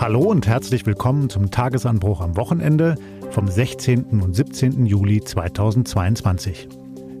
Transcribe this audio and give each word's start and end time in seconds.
Hallo 0.00 0.20
und 0.20 0.46
herzlich 0.46 0.86
willkommen 0.86 1.28
zum 1.28 1.50
Tagesanbruch 1.50 2.22
am 2.22 2.34
Wochenende 2.38 2.94
vom 3.32 3.46
16. 3.46 4.06
und 4.22 4.34
17. 4.34 4.86
Juli 4.86 5.20
2022. 5.20 6.70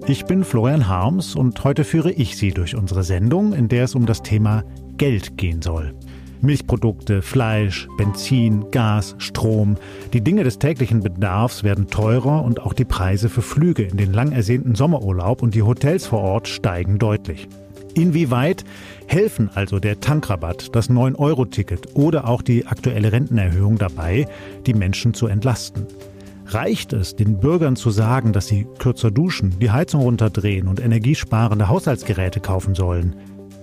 Ich 0.06 0.24
bin 0.24 0.44
Florian 0.44 0.88
Harms 0.88 1.34
und 1.34 1.62
heute 1.62 1.84
führe 1.84 2.10
ich 2.10 2.38
Sie 2.38 2.52
durch 2.52 2.74
unsere 2.74 3.02
Sendung, 3.02 3.52
in 3.52 3.68
der 3.68 3.84
es 3.84 3.94
um 3.94 4.06
das 4.06 4.22
Thema 4.22 4.64
Geld 4.96 5.36
gehen 5.36 5.60
soll. 5.60 5.92
Milchprodukte, 6.40 7.20
Fleisch, 7.20 7.86
Benzin, 7.98 8.70
Gas, 8.70 9.14
Strom. 9.18 9.76
Die 10.14 10.22
Dinge 10.22 10.42
des 10.42 10.58
täglichen 10.58 11.00
Bedarfs 11.00 11.62
werden 11.62 11.88
teurer 11.88 12.42
und 12.42 12.62
auch 12.62 12.72
die 12.72 12.86
Preise 12.86 13.28
für 13.28 13.42
Flüge 13.42 13.82
in 13.82 13.98
den 13.98 14.14
lang 14.14 14.32
ersehnten 14.32 14.74
Sommerurlaub 14.74 15.42
und 15.42 15.54
die 15.54 15.64
Hotels 15.64 16.06
vor 16.06 16.20
Ort 16.20 16.48
steigen 16.48 16.98
deutlich. 16.98 17.46
Inwieweit 17.94 18.64
helfen 19.06 19.50
also 19.54 19.78
der 19.80 20.00
Tankrabatt, 20.00 20.74
das 20.74 20.90
9-Euro-Ticket 20.90 21.96
oder 21.96 22.28
auch 22.28 22.42
die 22.42 22.66
aktuelle 22.66 23.12
Rentenerhöhung 23.12 23.78
dabei, 23.78 24.26
die 24.66 24.74
Menschen 24.74 25.14
zu 25.14 25.26
entlasten? 25.26 25.86
Reicht 26.46 26.92
es, 26.92 27.14
den 27.14 27.38
Bürgern 27.38 27.76
zu 27.76 27.90
sagen, 27.90 28.32
dass 28.32 28.48
sie 28.48 28.66
kürzer 28.78 29.10
duschen, 29.10 29.58
die 29.60 29.70
Heizung 29.70 30.02
runterdrehen 30.02 30.66
und 30.66 30.80
energiesparende 30.80 31.68
Haushaltsgeräte 31.68 32.40
kaufen 32.40 32.74
sollen? 32.74 33.14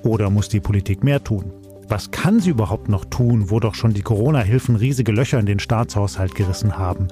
Oder 0.04 0.30
muss 0.30 0.48
die 0.48 0.62
Politik 0.62 1.04
mehr 1.04 1.24
tun? 1.24 1.52
Was 1.90 2.12
kann 2.12 2.40
sie 2.40 2.50
überhaupt 2.50 2.90
noch 2.90 3.06
tun, 3.06 3.50
wo 3.50 3.60
doch 3.60 3.76
schon 3.76 3.94
die 3.94 4.02
Corona-Hilfen 4.02 4.76
riesige 4.76 5.12
Löcher 5.12 5.40
in 5.40 5.46
den 5.46 5.60
Staatshaushalt 5.60 6.36
gerissen 6.36 6.78
haben? 6.78 7.08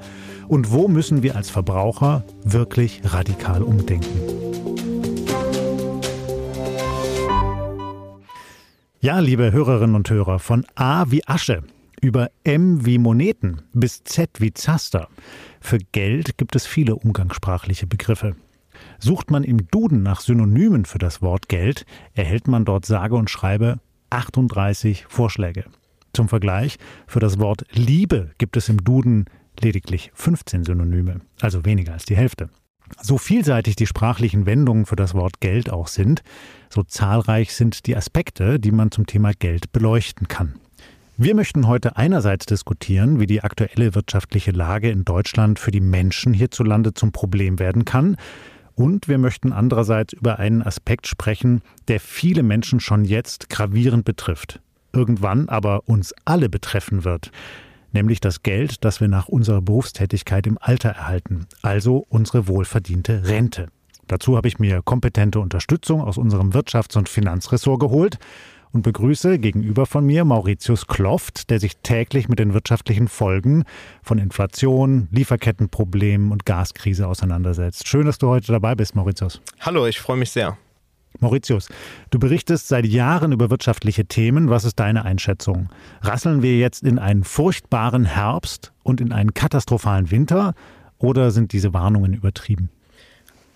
Und 0.47 0.71
wo 0.71 0.87
müssen 0.87 1.23
wir 1.23 1.35
als 1.35 1.49
Verbraucher 1.49 2.23
wirklich 2.43 3.01
radikal 3.05 3.63
umdenken? 3.63 4.74
Ja, 9.05 9.19
liebe 9.19 9.51
Hörerinnen 9.51 9.95
und 9.95 10.09
Hörer, 10.09 10.39
von 10.39 10.65
A 10.73 11.11
wie 11.11 11.27
Asche 11.27 11.61
über 12.01 12.31
M 12.43 12.87
wie 12.87 12.97
Moneten 12.97 13.61
bis 13.71 14.03
Z 14.03 14.41
wie 14.41 14.51
Zaster. 14.51 15.09
Für 15.61 15.77
Geld 15.77 16.39
gibt 16.39 16.55
es 16.55 16.65
viele 16.65 16.95
umgangssprachliche 16.95 17.85
Begriffe. 17.85 18.35
Sucht 18.97 19.29
man 19.29 19.43
im 19.43 19.67
Duden 19.67 20.01
nach 20.01 20.21
Synonymen 20.21 20.85
für 20.85 20.97
das 20.97 21.21
Wort 21.21 21.49
Geld, 21.49 21.85
erhält 22.15 22.47
man 22.47 22.65
dort 22.65 22.87
sage 22.87 23.13
und 23.13 23.29
schreibe 23.29 23.79
38 24.09 25.05
Vorschläge. 25.07 25.65
Zum 26.11 26.27
Vergleich, 26.27 26.79
für 27.05 27.19
das 27.19 27.37
Wort 27.37 27.63
Liebe 27.73 28.31
gibt 28.39 28.57
es 28.57 28.69
im 28.69 28.83
Duden 28.83 29.25
lediglich 29.61 30.09
15 30.15 30.63
Synonyme, 30.63 31.21
also 31.41 31.63
weniger 31.63 31.93
als 31.93 32.05
die 32.05 32.17
Hälfte. 32.17 32.49
So 33.01 33.17
vielseitig 33.17 33.75
die 33.75 33.87
sprachlichen 33.87 34.45
Wendungen 34.45 34.85
für 34.85 34.95
das 34.95 35.13
Wort 35.13 35.39
Geld 35.39 35.71
auch 35.71 35.87
sind, 35.87 36.21
so 36.69 36.83
zahlreich 36.83 37.53
sind 37.53 37.87
die 37.87 37.95
Aspekte, 37.95 38.59
die 38.59 38.71
man 38.71 38.91
zum 38.91 39.05
Thema 39.05 39.31
Geld 39.31 39.71
beleuchten 39.71 40.27
kann. 40.27 40.55
Wir 41.17 41.33
möchten 41.33 41.67
heute 41.67 41.95
einerseits 41.95 42.45
diskutieren, 42.45 43.19
wie 43.19 43.25
die 43.25 43.41
aktuelle 43.41 43.95
wirtschaftliche 43.95 44.51
Lage 44.51 44.89
in 44.89 45.05
Deutschland 45.05 45.59
für 45.59 45.71
die 45.71 45.79
Menschen 45.79 46.33
hierzulande 46.33 46.93
zum 46.93 47.11
Problem 47.11 47.59
werden 47.59 47.85
kann, 47.85 48.17
und 48.75 49.07
wir 49.07 49.17
möchten 49.17 49.53
andererseits 49.53 50.11
über 50.11 50.37
einen 50.37 50.61
Aspekt 50.61 51.07
sprechen, 51.07 51.61
der 51.87 52.01
viele 52.01 52.43
Menschen 52.43 52.81
schon 52.81 53.05
jetzt 53.05 53.49
gravierend 53.49 54.03
betrifft, 54.03 54.59
irgendwann 54.91 55.47
aber 55.47 55.87
uns 55.87 56.13
alle 56.25 56.49
betreffen 56.49 57.05
wird 57.05 57.31
nämlich 57.95 58.19
das 58.19 58.43
Geld, 58.43 58.85
das 58.85 59.01
wir 59.01 59.07
nach 59.07 59.27
unserer 59.27 59.61
Berufstätigkeit 59.61 60.45
im 60.45 60.59
Alter 60.61 60.89
erhalten, 60.89 61.47
also 61.63 62.05
unsere 62.09 62.47
wohlverdiente 62.47 63.27
Rente. 63.27 63.69
Dazu 64.07 64.37
habe 64.37 64.47
ich 64.47 64.59
mir 64.59 64.83
kompetente 64.83 65.39
Unterstützung 65.39 66.01
aus 66.01 66.19
unserem 66.19 66.51
Wirtschafts- 66.51 66.95
und 66.95 67.09
Finanzressort 67.09 67.79
geholt 67.79 68.19
und 68.71 68.83
begrüße 68.83 69.39
gegenüber 69.39 69.85
von 69.87 70.05
mir 70.05 70.25
Mauritius 70.25 70.85
Kloft, 70.85 71.49
der 71.49 71.59
sich 71.59 71.77
täglich 71.77 72.29
mit 72.29 72.37
den 72.37 72.53
wirtschaftlichen 72.53 73.07
Folgen 73.07 73.63
von 74.03 74.19
Inflation, 74.19 75.07
Lieferkettenproblemen 75.11 76.31
und 76.31 76.45
Gaskrise 76.45 77.07
auseinandersetzt. 77.07 77.87
Schön, 77.87 78.05
dass 78.05 78.19
du 78.19 78.27
heute 78.27 78.51
dabei 78.51 78.75
bist, 78.75 78.95
Mauritius. 78.95 79.41
Hallo, 79.61 79.87
ich 79.87 79.99
freue 79.99 80.17
mich 80.17 80.29
sehr. 80.29 80.57
Mauritius, 81.19 81.69
du 82.09 82.19
berichtest 82.19 82.67
seit 82.67 82.85
Jahren 82.85 83.31
über 83.31 83.49
wirtschaftliche 83.49 84.05
Themen. 84.05 84.49
Was 84.49 84.65
ist 84.65 84.79
deine 84.79 85.05
Einschätzung? 85.05 85.69
Rasseln 86.01 86.41
wir 86.41 86.57
jetzt 86.57 86.83
in 86.83 86.99
einen 86.99 87.23
furchtbaren 87.23 88.05
Herbst 88.05 88.71
und 88.83 89.01
in 89.01 89.11
einen 89.11 89.33
katastrophalen 89.33 90.11
Winter 90.11 90.53
oder 90.97 91.31
sind 91.31 91.53
diese 91.53 91.73
Warnungen 91.73 92.13
übertrieben? 92.13 92.69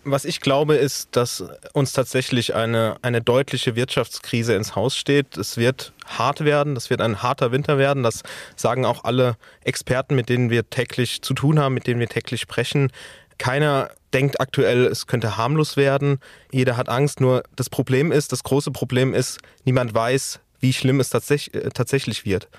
Was 0.05 0.23
ich 0.23 0.39
glaube, 0.39 0.75
ist, 0.75 1.15
dass 1.17 1.43
uns 1.73 1.91
tatsächlich 1.91 2.55
eine, 2.55 2.95
eine 3.01 3.21
deutliche 3.21 3.75
Wirtschaftskrise 3.75 4.55
ins 4.55 4.75
Haus 4.75 4.95
steht. 4.95 5.37
Es 5.37 5.57
wird 5.57 5.93
hart 6.05 6.45
werden, 6.45 6.73
das 6.73 6.89
wird 6.89 7.01
ein 7.01 7.21
harter 7.21 7.51
Winter 7.51 7.77
werden. 7.77 8.01
Das 8.01 8.23
sagen 8.55 8.85
auch 8.85 9.03
alle 9.03 9.35
Experten, 9.63 10.15
mit 10.15 10.29
denen 10.29 10.49
wir 10.49 10.69
täglich 10.69 11.21
zu 11.21 11.33
tun 11.33 11.59
haben, 11.59 11.73
mit 11.73 11.85
denen 11.85 11.99
wir 11.99 12.07
täglich 12.07 12.39
sprechen. 12.39 12.91
Keiner 13.39 13.89
denkt 14.13 14.39
aktuell, 14.39 14.85
es 14.85 15.07
könnte 15.07 15.37
harmlos 15.37 15.77
werden. 15.77 16.19
Jeder 16.51 16.77
hat 16.77 16.89
Angst. 16.89 17.21
Nur 17.21 17.43
das 17.55 17.69
Problem 17.69 18.11
ist, 18.11 18.31
das 18.31 18.43
große 18.43 18.71
Problem 18.71 19.15
ist, 19.15 19.39
niemand 19.63 19.95
weiß, 19.95 20.39
wie 20.59 20.73
schlimm 20.73 20.99
es 20.99 21.09
tatsächlich, 21.09 21.55
äh, 21.55 21.69
tatsächlich 21.69 22.25
wird. 22.25 22.49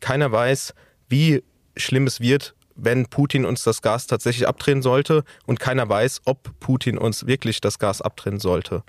Keiner 0.00 0.30
weiß, 0.30 0.74
wie 1.08 1.42
schlimm 1.76 2.06
es 2.06 2.20
wird, 2.20 2.54
wenn 2.74 3.06
Putin 3.06 3.44
uns 3.44 3.62
das 3.62 3.80
Gas 3.80 4.06
tatsächlich 4.06 4.48
abdrehen 4.48 4.82
sollte 4.82 5.22
und 5.46 5.60
keiner 5.60 5.88
weiß, 5.88 6.22
ob 6.24 6.58
Putin 6.60 6.98
uns 6.98 7.26
wirklich 7.26 7.60
das 7.60 7.78
Gas 7.78 8.02
abdrehen 8.02 8.40
sollte. 8.40 8.82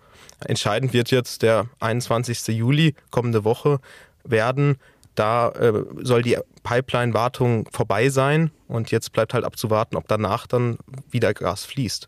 Entscheidend 0.44 0.94
wird 0.94 1.12
jetzt 1.12 1.44
der 1.44 1.68
21. 1.80 2.48
Juli 2.48 2.96
kommende 3.12 3.44
Woche 3.44 3.80
werden. 4.24 4.78
Da 5.16 5.50
äh, 5.50 5.84
soll 6.02 6.22
die 6.22 6.38
Pipeline-Wartung 6.64 7.68
vorbei 7.72 8.10
sein 8.10 8.52
und 8.68 8.92
jetzt 8.92 9.12
bleibt 9.12 9.34
halt 9.34 9.46
abzuwarten, 9.46 9.96
ob 9.96 10.08
danach 10.08 10.48
dann 10.48 10.78
wieder 11.10 11.34
Gas 11.34 11.66
fließt. 11.66 12.08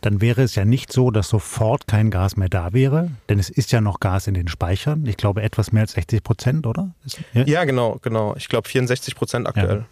Dann 0.00 0.20
wäre 0.20 0.42
es 0.42 0.54
ja 0.54 0.64
nicht 0.64 0.92
so, 0.92 1.10
dass 1.10 1.28
sofort 1.28 1.86
kein 1.86 2.10
Gas 2.10 2.36
mehr 2.36 2.48
da 2.48 2.72
wäre, 2.72 3.10
denn 3.28 3.38
es 3.38 3.50
ist 3.50 3.72
ja 3.72 3.80
noch 3.80 4.00
Gas 4.00 4.26
in 4.26 4.34
den 4.34 4.48
Speichern. 4.48 5.06
Ich 5.06 5.16
glaube 5.16 5.42
etwas 5.42 5.72
mehr 5.72 5.82
als 5.82 5.92
60 5.92 6.22
Prozent, 6.22 6.66
oder? 6.66 6.94
Ja, 7.32 7.44
ja 7.44 7.64
genau, 7.64 7.98
genau. 8.02 8.34
Ich 8.36 8.48
glaube 8.48 8.68
64 8.68 9.16
Prozent 9.16 9.48
aktuell. 9.48 9.78
Ja. 9.78 9.86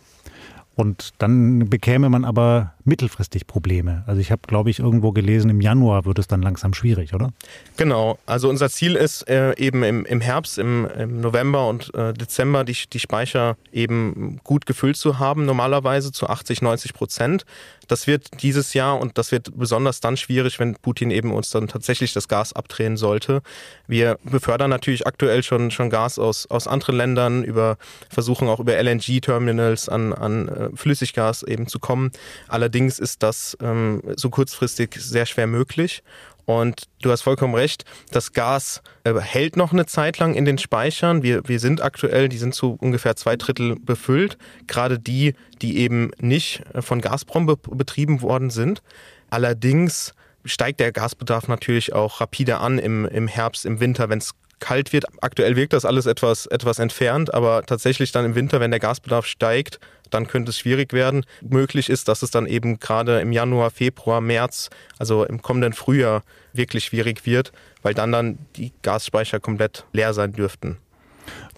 Und 0.77 1.11
dann 1.19 1.71
bekäme 1.71 2.09
man 2.09 2.25
aber 2.25 2.74
mittelfristig 2.85 3.47
Probleme. 3.47 4.05
Also 4.07 4.21
ich 4.21 4.31
habe, 4.31 4.43
glaube 4.47 4.71
ich, 4.71 4.79
irgendwo 4.79 5.13
gelesen, 5.13 5.51
im 5.51 5.61
Januar 5.61 6.05
wird 6.05 6.19
es 6.19 6.27
dann 6.27 6.43
langsam 6.43 6.75
schwierig, 6.75 7.15
oder? 7.15 7.31
Genau. 7.77 8.19
Also 8.27 8.49
unser 8.49 8.69
Ziel 8.71 8.95
ist 8.95 9.29
äh, 9.29 9.55
eben 9.57 9.83
im, 9.83 10.05
im 10.05 10.21
Herbst, 10.21 10.59
im, 10.59 10.87
im 10.87 11.21
November 11.21 11.69
und 11.69 11.95
äh, 11.95 12.13
Dezember 12.13 12.65
die, 12.65 12.77
die 12.93 13.01
Speicher 13.01 13.57
eben 13.73 14.41
gut 14.45 14.67
gefüllt 14.67 14.97
zu 14.97 15.19
haben, 15.19 15.47
normalerweise 15.47 16.13
zu 16.13 16.29
80, 16.29 16.63
90 16.63 16.95
Prozent. 16.95 17.45
Das 17.89 18.07
wird 18.07 18.43
dieses 18.43 18.75
Jahr 18.75 18.99
und 18.99 19.19
das 19.19 19.33
wird 19.33 19.59
besonders 19.59 20.01
dann 20.01 20.17
schwierig, 20.17 20.59
wenn 20.59 20.75
Putin 20.75 21.11
eben 21.11 21.33
uns 21.33 21.51
dann 21.51 21.69
tatsächlich 21.69 22.13
das 22.13 22.29
Gas 22.29 22.53
abdrehen 22.53 22.97
sollte. 22.97 23.43
Wir 23.87 24.19
befördern 24.25 24.71
natürlich 24.71 25.07
aktuell 25.07 25.43
schon, 25.43 25.71
schon 25.71 25.91
Gas 25.91 26.19
aus, 26.19 26.47
aus 26.47 26.67
anderen 26.67 26.97
Ländern, 26.97 27.45
über, 27.45 27.77
versuchen 28.09 28.49
auch 28.49 28.61
über 28.61 28.81
LNG-Terminals 28.83 29.89
an, 29.89 30.13
an 30.13 30.49
äh, 30.49 30.69
Flüssiggas 30.75 31.43
eben 31.43 31.67
zu 31.67 31.79
kommen. 31.79 32.11
Allerdings 32.49 32.74
ist 32.75 33.23
das 33.23 33.57
ähm, 33.61 34.03
so 34.17 34.31
kurzfristig 34.31 34.97
sehr 34.99 35.27
schwer 35.27 35.47
möglich. 35.47 36.03
Und 36.47 36.89
du 37.01 37.11
hast 37.11 37.23
vollkommen 37.23 37.55
recht, 37.55 37.85
das 38.11 38.33
Gas 38.33 38.83
äh, 39.05 39.15
hält 39.19 39.57
noch 39.57 39.73
eine 39.73 39.87
Zeit 39.87 40.19
lang 40.19 40.35
in 40.35 40.45
den 40.45 40.59
Speichern. 40.59 41.23
Wir, 41.23 41.49
wir 41.49 41.59
sind 41.59 41.83
aktuell, 41.83 42.29
die 42.29 42.37
sind 42.37 42.55
zu 42.55 42.77
ungefähr 42.81 43.17
zwei 43.17 43.37
Drittel 43.37 43.77
befüllt. 43.77 44.37
Gerade 44.67 44.99
die, 44.99 45.35
die 45.63 45.79
eben 45.79 46.11
nicht 46.19 46.63
äh, 46.75 46.83
von 46.83 47.01
Gazprom 47.01 47.47
be 47.47 47.57
betrieben 47.57 48.21
worden 48.21 48.51
sind. 48.51 48.83
Allerdings 49.31 50.13
steigt 50.45 50.81
der 50.81 50.93
Gasbedarf 50.93 51.49
natürlich 51.49 51.95
auch 51.95 52.21
rapide 52.21 52.59
an 52.59 52.79
im, 52.79 53.07
im 53.07 53.27
Herbst, 53.27 53.65
im 53.65 53.81
Winter, 53.81 54.11
wenn 54.11 54.19
es 54.19 54.33
kalt 54.61 54.93
wird. 54.93 55.07
Aktuell 55.23 55.57
wirkt 55.57 55.73
das 55.73 55.85
alles 55.85 56.07
etwas, 56.07 56.47
etwas 56.47 56.79
entfernt, 56.79 57.33
aber 57.33 57.65
tatsächlich 57.65 58.13
dann 58.13 58.25
im 58.25 58.35
Winter, 58.35 58.61
wenn 58.61 58.71
der 58.71 58.81
Gasbedarf 58.81 59.27
steigt, 59.27 59.81
dann 60.15 60.27
könnte 60.27 60.51
es 60.51 60.59
schwierig 60.59 60.93
werden. 60.93 61.27
Möglich 61.43 61.91
ist, 61.91 62.09
dass 62.09 62.23
es 62.23 62.31
dann 62.31 62.47
eben 62.47 62.79
gerade 62.79 63.21
im 63.21 63.33
Januar, 63.33 63.71
Februar, 63.71 64.21
März, 64.21 64.71
also 64.99 65.25
im 65.25 65.43
kommenden 65.43 65.73
Frühjahr 65.73 66.23
wirklich 66.53 66.85
schwierig 66.85 67.27
wird, 67.27 67.53
weil 67.83 67.95
dann 67.95 68.13
dann 68.13 68.39
die 68.57 68.73
Gasspeicher 68.83 69.41
komplett 69.41 69.85
leer 69.93 70.15
sein 70.15 70.33
dürften. 70.33 70.79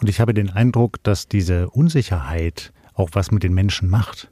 Und 0.01 0.09
ich 0.09 0.21
habe 0.21 0.35
den 0.35 0.51
Eindruck, 0.51 1.03
dass 1.03 1.29
diese 1.29 1.69
Unsicherheit 1.71 2.73
auch 2.95 3.11
was 3.13 3.31
mit 3.31 3.43
den 3.43 3.53
Menschen 3.53 3.89
macht 3.89 4.31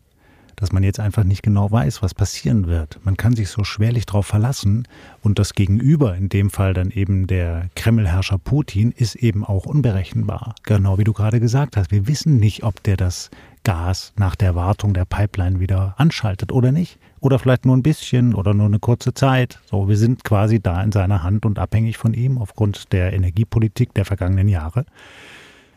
dass 0.57 0.73
man 0.73 0.83
jetzt 0.83 1.01
einfach 1.01 1.25
nicht 1.25 1.43
genau 1.43 1.71
weiß, 1.71 2.03
was 2.03 2.15
passieren 2.15 2.67
wird. 2.67 3.01
Man 3.05 3.17
kann 3.17 3.35
sich 3.35 3.49
so 3.49 3.65
schwerlich 3.65 4.07
darauf 4.07 4.27
verlassen 4.27 4.87
und 5.23 5.39
das 5.39 5.55
Gegenüber, 5.55 6.15
in 6.15 6.29
dem 6.29 6.51
Fall 6.51 6.75
dann 6.75 6.91
eben 6.91 7.27
der 7.27 7.69
Kremlherrscher 7.75 8.39
Putin, 8.39 8.93
ist 8.93 9.17
eben 9.17 9.45
auch 9.45 9.67
unberechenbar. 9.67 10.55
Genau 10.63 10.99
wie 10.99 11.05
du 11.05 11.13
gerade 11.13 11.41
gesagt 11.41 11.77
hast. 11.77 11.91
Wir 11.91 12.07
wissen 12.07 12.39
nicht, 12.39 12.63
ob 12.63 12.83
der 12.83 12.97
das 12.97 13.31
Gas 13.65 14.13
nach 14.17 14.37
der 14.37 14.55
Wartung 14.55 14.95
der 14.95 15.05
Pipeline 15.05 15.59
wieder 15.59 15.95
anschaltet 15.97 16.53
oder 16.53 16.71
nicht. 16.71 16.99
Oder 17.21 17.39
vielleicht 17.39 17.65
nur 17.65 17.77
ein 17.77 17.83
bisschen 17.83 18.35
oder 18.35 18.55
nur 18.55 18.67
eine 18.67 18.79
kurze 18.79 19.15
Zeit. 19.15 19.59
So, 19.65 19.89
wir 19.89 19.97
sind 19.97 20.25
quasi 20.25 20.61
da 20.61 20.83
in 20.83 20.93
seiner 20.93 21.23
Hand 21.23 21.47
und 21.47 21.59
abhängig 21.59 21.97
von 21.97 22.15
ihm 22.15 22.39
aufgrund 22.39 22.93
der 22.93 23.13
Energiepolitik 23.15 23.95
der 23.95 24.05
vergangenen 24.05 24.49
Jahre. 24.49 24.85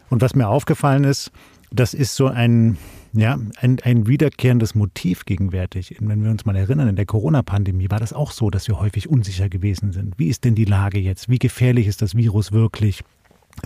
Und 0.09 0.21
was 0.21 0.35
mir 0.35 0.47
aufgefallen 0.47 1.05
ist, 1.05 1.31
das 1.71 1.93
ist 1.93 2.15
so 2.15 2.27
ein, 2.27 2.77
ja, 3.13 3.37
ein, 3.59 3.77
ein 3.83 4.07
wiederkehrendes 4.07 4.75
Motiv 4.75 5.25
gegenwärtig. 5.25 5.95
Wenn 5.99 6.23
wir 6.23 6.31
uns 6.31 6.45
mal 6.45 6.55
erinnern, 6.55 6.87
in 6.87 6.95
der 6.95 7.05
Corona-Pandemie 7.05 7.89
war 7.89 7.99
das 7.99 8.13
auch 8.13 8.31
so, 8.31 8.49
dass 8.49 8.67
wir 8.67 8.79
häufig 8.79 9.09
unsicher 9.09 9.49
gewesen 9.49 9.91
sind. 9.91 10.17
Wie 10.17 10.27
ist 10.27 10.43
denn 10.45 10.55
die 10.55 10.65
Lage 10.65 10.99
jetzt? 10.99 11.29
Wie 11.29 11.39
gefährlich 11.39 11.87
ist 11.87 12.01
das 12.01 12.15
Virus 12.15 12.51
wirklich? 12.51 13.03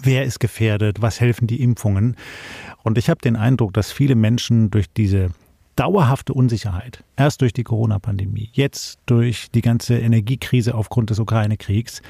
Wer 0.01 0.23
ist 0.23 0.39
gefährdet? 0.39 1.01
Was 1.01 1.19
helfen 1.19 1.47
die 1.47 1.61
Impfungen? 1.61 2.15
Und 2.83 2.97
ich 2.97 3.09
habe 3.09 3.21
den 3.21 3.35
Eindruck, 3.35 3.73
dass 3.73 3.91
viele 3.91 4.15
Menschen 4.15 4.71
durch 4.71 4.91
diese 4.91 5.29
dauerhafte 5.75 6.33
Unsicherheit, 6.33 7.03
erst 7.15 7.41
durch 7.41 7.53
die 7.53 7.63
Corona-Pandemie, 7.63 8.49
jetzt 8.53 8.99
durch 9.05 9.49
die 9.51 9.61
ganze 9.61 9.97
Energiekrise 9.97 10.75
aufgrund 10.75 11.09
des 11.09 11.19
Ukraine-Kriegs, 11.19 12.01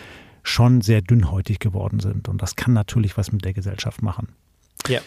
schon 0.43 0.81
sehr 0.81 1.01
dünnhäutig 1.01 1.59
geworden 1.59 1.99
sind. 1.99 2.27
Und 2.27 2.41
das 2.41 2.55
kann 2.55 2.73
natürlich 2.73 3.17
was 3.17 3.31
mit 3.31 3.45
der 3.45 3.53
Gesellschaft 3.53 4.01
machen. 4.01 4.29
Ja. 4.87 5.01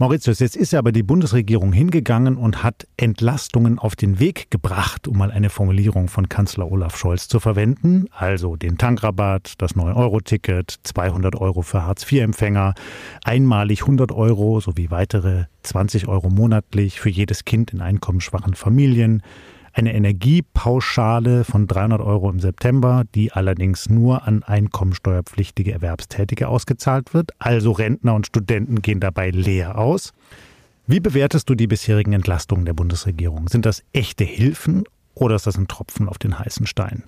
Mauritius, 0.00 0.38
jetzt 0.38 0.56
ist 0.56 0.72
ja 0.72 0.78
aber 0.78 0.92
die 0.92 1.02
Bundesregierung 1.02 1.74
hingegangen 1.74 2.38
und 2.38 2.62
hat 2.62 2.86
Entlastungen 2.96 3.78
auf 3.78 3.96
den 3.96 4.18
Weg 4.18 4.50
gebracht, 4.50 5.06
um 5.06 5.18
mal 5.18 5.30
eine 5.30 5.50
Formulierung 5.50 6.08
von 6.08 6.26
Kanzler 6.30 6.72
Olaf 6.72 6.96
Scholz 6.96 7.28
zu 7.28 7.38
verwenden. 7.38 8.06
Also 8.10 8.56
den 8.56 8.78
Tankrabatt, 8.78 9.56
das 9.58 9.74
9-Euro-Ticket, 9.74 10.74
200 10.84 11.36
Euro 11.36 11.60
für 11.60 11.84
Hartz-IV-Empfänger, 11.84 12.72
einmalig 13.24 13.82
100 13.82 14.10
Euro 14.10 14.60
sowie 14.60 14.90
weitere 14.90 15.44
20 15.64 16.08
Euro 16.08 16.30
monatlich 16.30 16.98
für 16.98 17.10
jedes 17.10 17.44
Kind 17.44 17.74
in 17.74 17.82
einkommensschwachen 17.82 18.54
Familien, 18.54 19.22
eine 19.72 19.94
Energiepauschale 19.94 21.44
von 21.44 21.66
300 21.66 22.00
Euro 22.00 22.30
im 22.30 22.40
September, 22.40 23.04
die 23.14 23.32
allerdings 23.32 23.88
nur 23.88 24.26
an 24.26 24.42
einkommensteuerpflichtige 24.42 25.72
Erwerbstätige 25.72 26.48
ausgezahlt 26.48 27.14
wird. 27.14 27.30
Also 27.38 27.72
Rentner 27.72 28.14
und 28.14 28.26
Studenten 28.26 28.82
gehen 28.82 29.00
dabei 29.00 29.30
leer 29.30 29.78
aus. 29.78 30.12
Wie 30.86 31.00
bewertest 31.00 31.48
du 31.48 31.54
die 31.54 31.68
bisherigen 31.68 32.12
Entlastungen 32.12 32.64
der 32.64 32.74
Bundesregierung? 32.74 33.48
Sind 33.48 33.64
das 33.64 33.82
echte 33.92 34.24
Hilfen 34.24 34.84
oder 35.14 35.36
ist 35.36 35.46
das 35.46 35.56
ein 35.56 35.68
Tropfen 35.68 36.08
auf 36.08 36.18
den 36.18 36.38
heißen 36.38 36.66
Stein? 36.66 37.04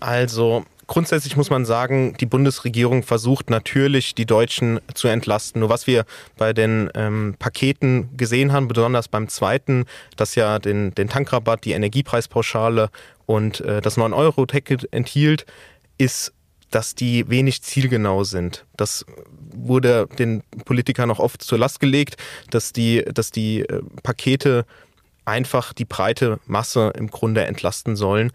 Also 0.00 0.64
Grundsätzlich 0.88 1.36
muss 1.36 1.50
man 1.50 1.64
sagen, 1.64 2.16
die 2.20 2.26
Bundesregierung 2.26 3.02
versucht 3.02 3.50
natürlich, 3.50 4.14
die 4.14 4.26
Deutschen 4.26 4.80
zu 4.94 5.08
entlasten. 5.08 5.60
Nur 5.60 5.68
was 5.68 5.86
wir 5.88 6.04
bei 6.36 6.52
den 6.52 6.90
ähm, 6.94 7.34
Paketen 7.38 8.16
gesehen 8.16 8.52
haben, 8.52 8.68
besonders 8.68 9.08
beim 9.08 9.28
zweiten, 9.28 9.86
das 10.16 10.36
ja 10.36 10.60
den, 10.60 10.94
den 10.94 11.08
Tankrabatt, 11.08 11.64
die 11.64 11.72
Energiepreispauschale 11.72 12.90
und 13.26 13.60
äh, 13.62 13.80
das 13.80 13.98
9-Euro-Ticket 13.98 14.92
enthielt, 14.92 15.44
ist 15.98 16.32
dass 16.70 16.94
die 16.94 17.28
wenig 17.28 17.62
zielgenau 17.62 18.24
sind. 18.24 18.66
Das 18.76 19.06
wurde 19.54 20.08
den 20.18 20.42
Politikern 20.64 21.10
auch 21.10 21.20
oft 21.20 21.42
zur 21.42 21.58
Last 21.58 21.80
gelegt, 21.80 22.16
dass 22.50 22.72
die, 22.72 23.04
dass 23.04 23.30
die 23.30 23.60
äh, 23.60 23.82
Pakete 24.02 24.66
einfach 25.24 25.72
die 25.72 25.84
breite 25.84 26.38
Masse 26.46 26.92
im 26.96 27.08
Grunde 27.08 27.44
entlasten 27.44 27.96
sollen. 27.96 28.32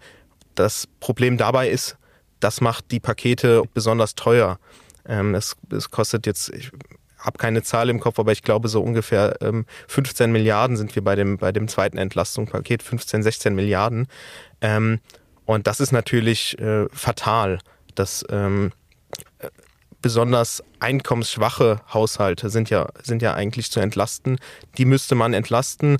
Das 0.54 0.88
Problem 1.00 1.36
dabei 1.36 1.68
ist, 1.68 1.96
das 2.42 2.60
macht 2.60 2.90
die 2.90 3.00
Pakete 3.00 3.62
besonders 3.72 4.14
teuer. 4.14 4.58
Ähm, 5.06 5.34
es, 5.34 5.56
kostet 5.90 6.26
jetzt, 6.26 6.50
ich 6.50 6.70
habe 7.18 7.38
keine 7.38 7.62
Zahl 7.62 7.88
im 7.88 8.00
Kopf, 8.00 8.18
aber 8.18 8.32
ich 8.32 8.42
glaube 8.42 8.68
so 8.68 8.82
ungefähr 8.82 9.36
ähm, 9.40 9.64
15 9.88 10.32
Milliarden 10.32 10.76
sind 10.76 10.94
wir 10.94 11.04
bei 11.04 11.14
dem, 11.14 11.38
bei 11.38 11.52
dem 11.52 11.68
zweiten 11.68 11.98
Entlastungspaket, 11.98 12.82
15, 12.82 13.22
16 13.22 13.54
Milliarden. 13.54 14.08
Ähm, 14.60 15.00
und 15.44 15.66
das 15.66 15.80
ist 15.80 15.92
natürlich 15.92 16.58
äh, 16.58 16.88
fatal, 16.92 17.58
dass 17.94 18.24
ähm, 18.30 18.72
besonders 20.00 20.64
einkommensschwache 20.80 21.80
Haushalte 21.92 22.50
sind 22.50 22.70
ja, 22.70 22.88
sind 23.02 23.22
ja 23.22 23.34
eigentlich 23.34 23.70
zu 23.70 23.78
entlasten. 23.78 24.38
Die 24.78 24.84
müsste 24.84 25.14
man 25.14 25.32
entlasten. 25.32 25.98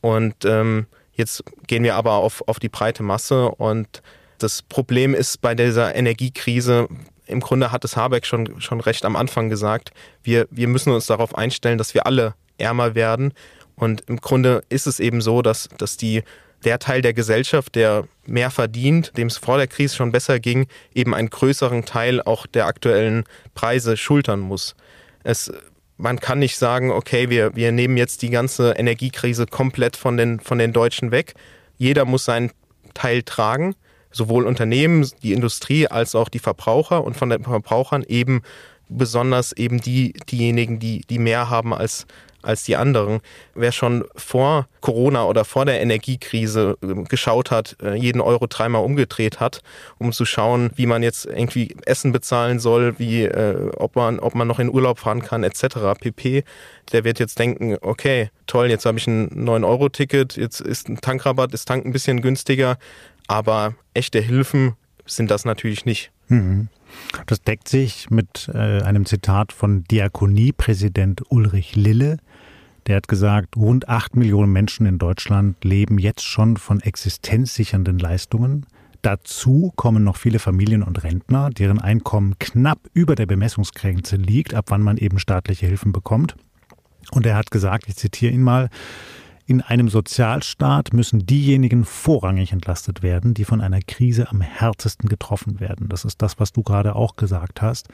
Und 0.00 0.44
ähm, 0.44 0.86
jetzt 1.12 1.42
gehen 1.66 1.82
wir 1.82 1.96
aber 1.96 2.12
auf, 2.12 2.46
auf 2.46 2.60
die 2.60 2.68
breite 2.68 3.02
Masse 3.02 3.48
und 3.48 4.02
das 4.42 4.62
Problem 4.62 5.14
ist 5.14 5.40
bei 5.40 5.54
dieser 5.54 5.94
Energiekrise, 5.94 6.88
im 7.26 7.40
Grunde 7.40 7.70
hat 7.72 7.84
es 7.84 7.96
Habeck 7.96 8.26
schon, 8.26 8.60
schon 8.60 8.80
recht 8.80 9.04
am 9.04 9.16
Anfang 9.16 9.48
gesagt, 9.48 9.90
wir, 10.22 10.48
wir 10.50 10.66
müssen 10.66 10.92
uns 10.92 11.06
darauf 11.06 11.34
einstellen, 11.36 11.78
dass 11.78 11.94
wir 11.94 12.06
alle 12.06 12.34
ärmer 12.58 12.94
werden. 12.94 13.32
Und 13.76 14.02
im 14.08 14.20
Grunde 14.20 14.62
ist 14.68 14.86
es 14.86 15.00
eben 15.00 15.20
so, 15.20 15.42
dass, 15.42 15.68
dass 15.78 15.96
die, 15.96 16.22
der 16.64 16.78
Teil 16.78 17.02
der 17.02 17.14
Gesellschaft, 17.14 17.74
der 17.74 18.08
mehr 18.26 18.50
verdient, 18.50 19.16
dem 19.16 19.28
es 19.28 19.36
vor 19.36 19.58
der 19.58 19.68
Krise 19.68 19.94
schon 19.94 20.12
besser 20.12 20.40
ging, 20.40 20.66
eben 20.94 21.14
einen 21.14 21.30
größeren 21.30 21.84
Teil 21.84 22.20
auch 22.20 22.46
der 22.46 22.66
aktuellen 22.66 23.24
Preise 23.54 23.96
schultern 23.96 24.40
muss. 24.40 24.74
Es, 25.22 25.52
man 25.96 26.18
kann 26.18 26.38
nicht 26.38 26.56
sagen, 26.56 26.90
okay, 26.90 27.30
wir, 27.30 27.54
wir 27.54 27.72
nehmen 27.72 27.96
jetzt 27.96 28.22
die 28.22 28.30
ganze 28.30 28.72
Energiekrise 28.72 29.46
komplett 29.46 29.96
von 29.96 30.16
den, 30.16 30.40
von 30.40 30.58
den 30.58 30.72
Deutschen 30.72 31.10
weg. 31.10 31.34
Jeder 31.76 32.04
muss 32.04 32.24
seinen 32.24 32.50
Teil 32.94 33.22
tragen 33.22 33.76
sowohl 34.10 34.46
Unternehmen, 34.46 35.08
die 35.22 35.32
Industrie 35.32 35.86
als 35.86 36.14
auch 36.14 36.28
die 36.28 36.38
Verbraucher 36.38 37.04
und 37.04 37.16
von 37.16 37.30
den 37.30 37.42
Verbrauchern 37.42 38.04
eben 38.06 38.42
besonders 38.90 39.52
eben 39.52 39.80
die, 39.80 40.12
diejenigen, 40.30 40.78
die, 40.78 41.02
die 41.08 41.18
mehr 41.18 41.48
haben 41.48 41.72
als, 41.72 42.06
als 42.42 42.64
die 42.64 42.76
anderen. 42.76 43.20
Wer 43.54 43.72
schon 43.72 44.04
vor 44.16 44.66
Corona 44.80 45.24
oder 45.24 45.44
vor 45.44 45.64
der 45.64 45.80
Energiekrise 45.80 46.76
äh, 46.82 47.04
geschaut 47.04 47.50
hat, 47.50 47.76
äh, 47.82 47.94
jeden 47.94 48.20
Euro 48.20 48.46
dreimal 48.48 48.84
umgedreht 48.84 49.40
hat, 49.40 49.62
um 49.98 50.12
zu 50.12 50.24
schauen, 50.24 50.70
wie 50.74 50.86
man 50.86 51.02
jetzt 51.02 51.26
irgendwie 51.26 51.76
Essen 51.86 52.12
bezahlen 52.12 52.58
soll, 52.58 52.98
wie 52.98 53.24
äh, 53.24 53.70
ob 53.76 53.96
man 53.96 54.18
ob 54.18 54.34
man 54.34 54.48
noch 54.48 54.58
in 54.58 54.70
Urlaub 54.70 54.98
fahren 54.98 55.22
kann 55.22 55.44
etc. 55.44 55.98
pp. 55.98 56.44
Der 56.92 57.04
wird 57.04 57.20
jetzt 57.20 57.38
denken, 57.38 57.76
okay, 57.80 58.30
toll, 58.46 58.70
jetzt 58.70 58.84
habe 58.84 58.98
ich 58.98 59.06
ein 59.06 59.28
9 59.32 59.62
Euro 59.62 59.88
Ticket, 59.88 60.36
jetzt 60.36 60.60
ist 60.60 60.88
ein 60.88 61.00
Tankrabatt, 61.00 61.54
ist 61.54 61.68
Tank 61.68 61.84
ein 61.84 61.92
bisschen 61.92 62.20
günstiger, 62.20 62.78
aber 63.30 63.74
echte 63.94 64.20
Hilfen 64.20 64.74
sind 65.06 65.30
das 65.30 65.44
natürlich 65.44 65.84
nicht. 65.84 66.10
Mhm. 66.26 66.68
Das 67.26 67.40
deckt 67.42 67.68
sich 67.68 68.10
mit 68.10 68.50
äh, 68.52 68.82
einem 68.82 69.06
Zitat 69.06 69.52
von 69.52 69.84
Diakoniepräsident 69.84 71.22
Ulrich 71.30 71.76
Lille. 71.76 72.16
Der 72.88 72.96
hat 72.96 73.06
gesagt, 73.06 73.56
rund 73.56 73.88
acht 73.88 74.16
Millionen 74.16 74.52
Menschen 74.52 74.84
in 74.84 74.98
Deutschland 74.98 75.62
leben 75.64 75.98
jetzt 75.98 76.24
schon 76.24 76.56
von 76.56 76.80
existenzsichernden 76.80 78.00
Leistungen. 78.00 78.66
Dazu 79.00 79.72
kommen 79.76 80.02
noch 80.02 80.16
viele 80.16 80.40
Familien 80.40 80.82
und 80.82 81.04
Rentner, 81.04 81.50
deren 81.50 81.78
Einkommen 81.78 82.36
knapp 82.40 82.80
über 82.94 83.14
der 83.14 83.26
Bemessungsgrenze 83.26 84.16
liegt, 84.16 84.54
ab 84.54 84.66
wann 84.70 84.82
man 84.82 84.96
eben 84.96 85.20
staatliche 85.20 85.66
Hilfen 85.66 85.92
bekommt. 85.92 86.34
Und 87.12 87.26
er 87.26 87.36
hat 87.36 87.52
gesagt, 87.52 87.84
ich 87.86 87.94
zitiere 87.94 88.32
ihn 88.32 88.42
mal, 88.42 88.70
in 89.50 89.62
einem 89.62 89.88
Sozialstaat 89.88 90.92
müssen 90.92 91.26
diejenigen 91.26 91.84
vorrangig 91.84 92.52
entlastet 92.52 93.02
werden, 93.02 93.34
die 93.34 93.44
von 93.44 93.60
einer 93.60 93.80
Krise 93.80 94.30
am 94.30 94.40
härtesten 94.40 95.08
getroffen 95.08 95.58
werden. 95.58 95.88
Das 95.88 96.04
ist 96.04 96.22
das, 96.22 96.38
was 96.38 96.52
du 96.52 96.62
gerade 96.62 96.94
auch 96.94 97.16
gesagt 97.16 97.60
hast. 97.60 97.88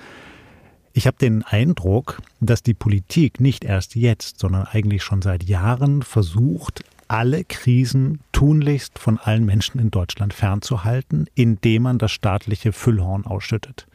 Ich 0.93 1.07
habe 1.07 1.17
den 1.17 1.45
Eindruck, 1.45 2.21
dass 2.41 2.63
die 2.63 2.75
Politik 2.75 3.41
nicht 3.41 3.65
erst 3.65 3.97
jetzt, 3.97 4.39
sondern 4.39 4.67
eigentlich 4.67 5.03
schon 5.03 5.23
seit 5.23 5.45
Jahren 5.45 6.03
versucht, 6.03 6.85
alle 7.09 7.43
Krisen 7.43 8.21
tunlichst 8.33 8.99
von 8.99 9.17
allen 9.17 9.47
Menschen 9.47 9.81
in 9.81 9.91
Deutschland 9.91 10.35
fernzuhalten, 10.35 11.27
indem 11.35 11.85
man 11.85 11.97
das 11.97 12.13
staatliche 12.13 12.73
Füllhorn 12.73 13.25
ausschüttet. 13.25 13.87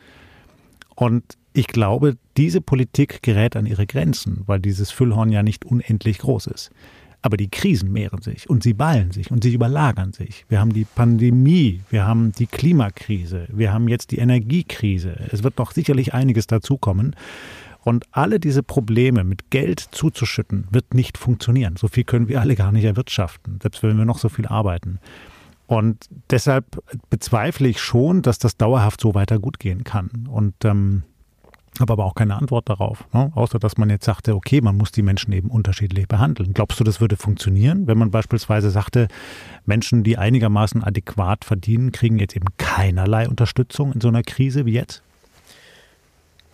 Und 0.95 1.37
ich 1.53 1.67
glaube, 1.67 2.17
diese 2.37 2.59
Politik 2.59 3.21
gerät 3.21 3.55
an 3.55 3.67
ihre 3.67 3.85
Grenzen, 3.85 4.41
weil 4.47 4.59
dieses 4.59 4.89
Füllhorn 4.89 5.31
ja 5.31 5.43
nicht 5.43 5.63
unendlich 5.63 6.17
groß 6.17 6.47
ist. 6.47 6.71
Aber 7.21 7.37
die 7.37 7.49
Krisen 7.49 7.91
mehren 7.91 8.21
sich 8.21 8.49
und 8.49 8.63
sie 8.63 8.73
ballen 8.73 9.11
sich 9.11 9.29
und 9.29 9.43
sie 9.43 9.53
überlagern 9.53 10.11
sich. 10.11 10.45
Wir 10.49 10.59
haben 10.59 10.73
die 10.73 10.85
Pandemie, 10.85 11.81
wir 11.89 12.07
haben 12.07 12.31
die 12.31 12.47
Klimakrise, 12.47 13.47
wir 13.51 13.71
haben 13.71 13.87
jetzt 13.87 14.11
die 14.11 14.17
Energiekrise. 14.17 15.15
Es 15.31 15.43
wird 15.43 15.57
noch 15.59 15.71
sicherlich 15.71 16.13
einiges 16.13 16.47
dazukommen. 16.47 17.15
Und 17.83 18.05
alle 18.11 18.39
diese 18.39 18.61
Probleme 18.61 19.23
mit 19.23 19.49
Geld 19.49 19.79
zuzuschütten, 19.79 20.67
wird 20.71 20.93
nicht 20.93 21.17
funktionieren. 21.17 21.75
So 21.77 21.87
viel 21.87 22.03
können 22.03 22.27
wir 22.27 22.39
alle 22.39 22.55
gar 22.55 22.71
nicht 22.71 22.85
erwirtschaften, 22.85 23.59
selbst 23.61 23.81
wenn 23.81 23.97
wir 23.97 24.05
noch 24.05 24.19
so 24.19 24.29
viel 24.29 24.47
arbeiten. 24.47 24.99
Und 25.65 26.09
deshalb 26.29 26.65
bezweifle 27.09 27.67
ich 27.67 27.79
schon, 27.79 28.21
dass 28.21 28.37
das 28.37 28.57
dauerhaft 28.57 29.01
so 29.01 29.15
weiter 29.15 29.39
gut 29.39 29.57
gehen 29.57 29.83
kann. 29.83 30.27
Und 30.29 30.53
ähm, 30.63 31.03
habe 31.79 31.93
aber 31.93 32.05
auch 32.05 32.15
keine 32.15 32.35
Antwort 32.35 32.69
darauf, 32.69 33.05
ne? 33.13 33.31
außer 33.35 33.57
dass 33.59 33.77
man 33.77 33.89
jetzt 33.89 34.05
sagte, 34.05 34.35
okay, 34.35 34.61
man 34.61 34.77
muss 34.77 34.91
die 34.91 35.01
Menschen 35.01 35.31
eben 35.31 35.49
unterschiedlich 35.49 36.07
behandeln. 36.07 36.53
Glaubst 36.53 36.79
du, 36.79 36.83
das 36.83 36.99
würde 36.99 37.15
funktionieren, 37.15 37.87
wenn 37.87 37.97
man 37.97 38.11
beispielsweise 38.11 38.69
sagte, 38.71 39.07
Menschen, 39.65 40.03
die 40.03 40.17
einigermaßen 40.17 40.83
adäquat 40.83 41.45
verdienen, 41.45 41.91
kriegen 41.91 42.19
jetzt 42.19 42.35
eben 42.35 42.47
keinerlei 42.57 43.27
Unterstützung 43.27 43.93
in 43.93 44.01
so 44.01 44.09
einer 44.09 44.23
Krise 44.23 44.65
wie 44.65 44.73
jetzt? 44.73 45.01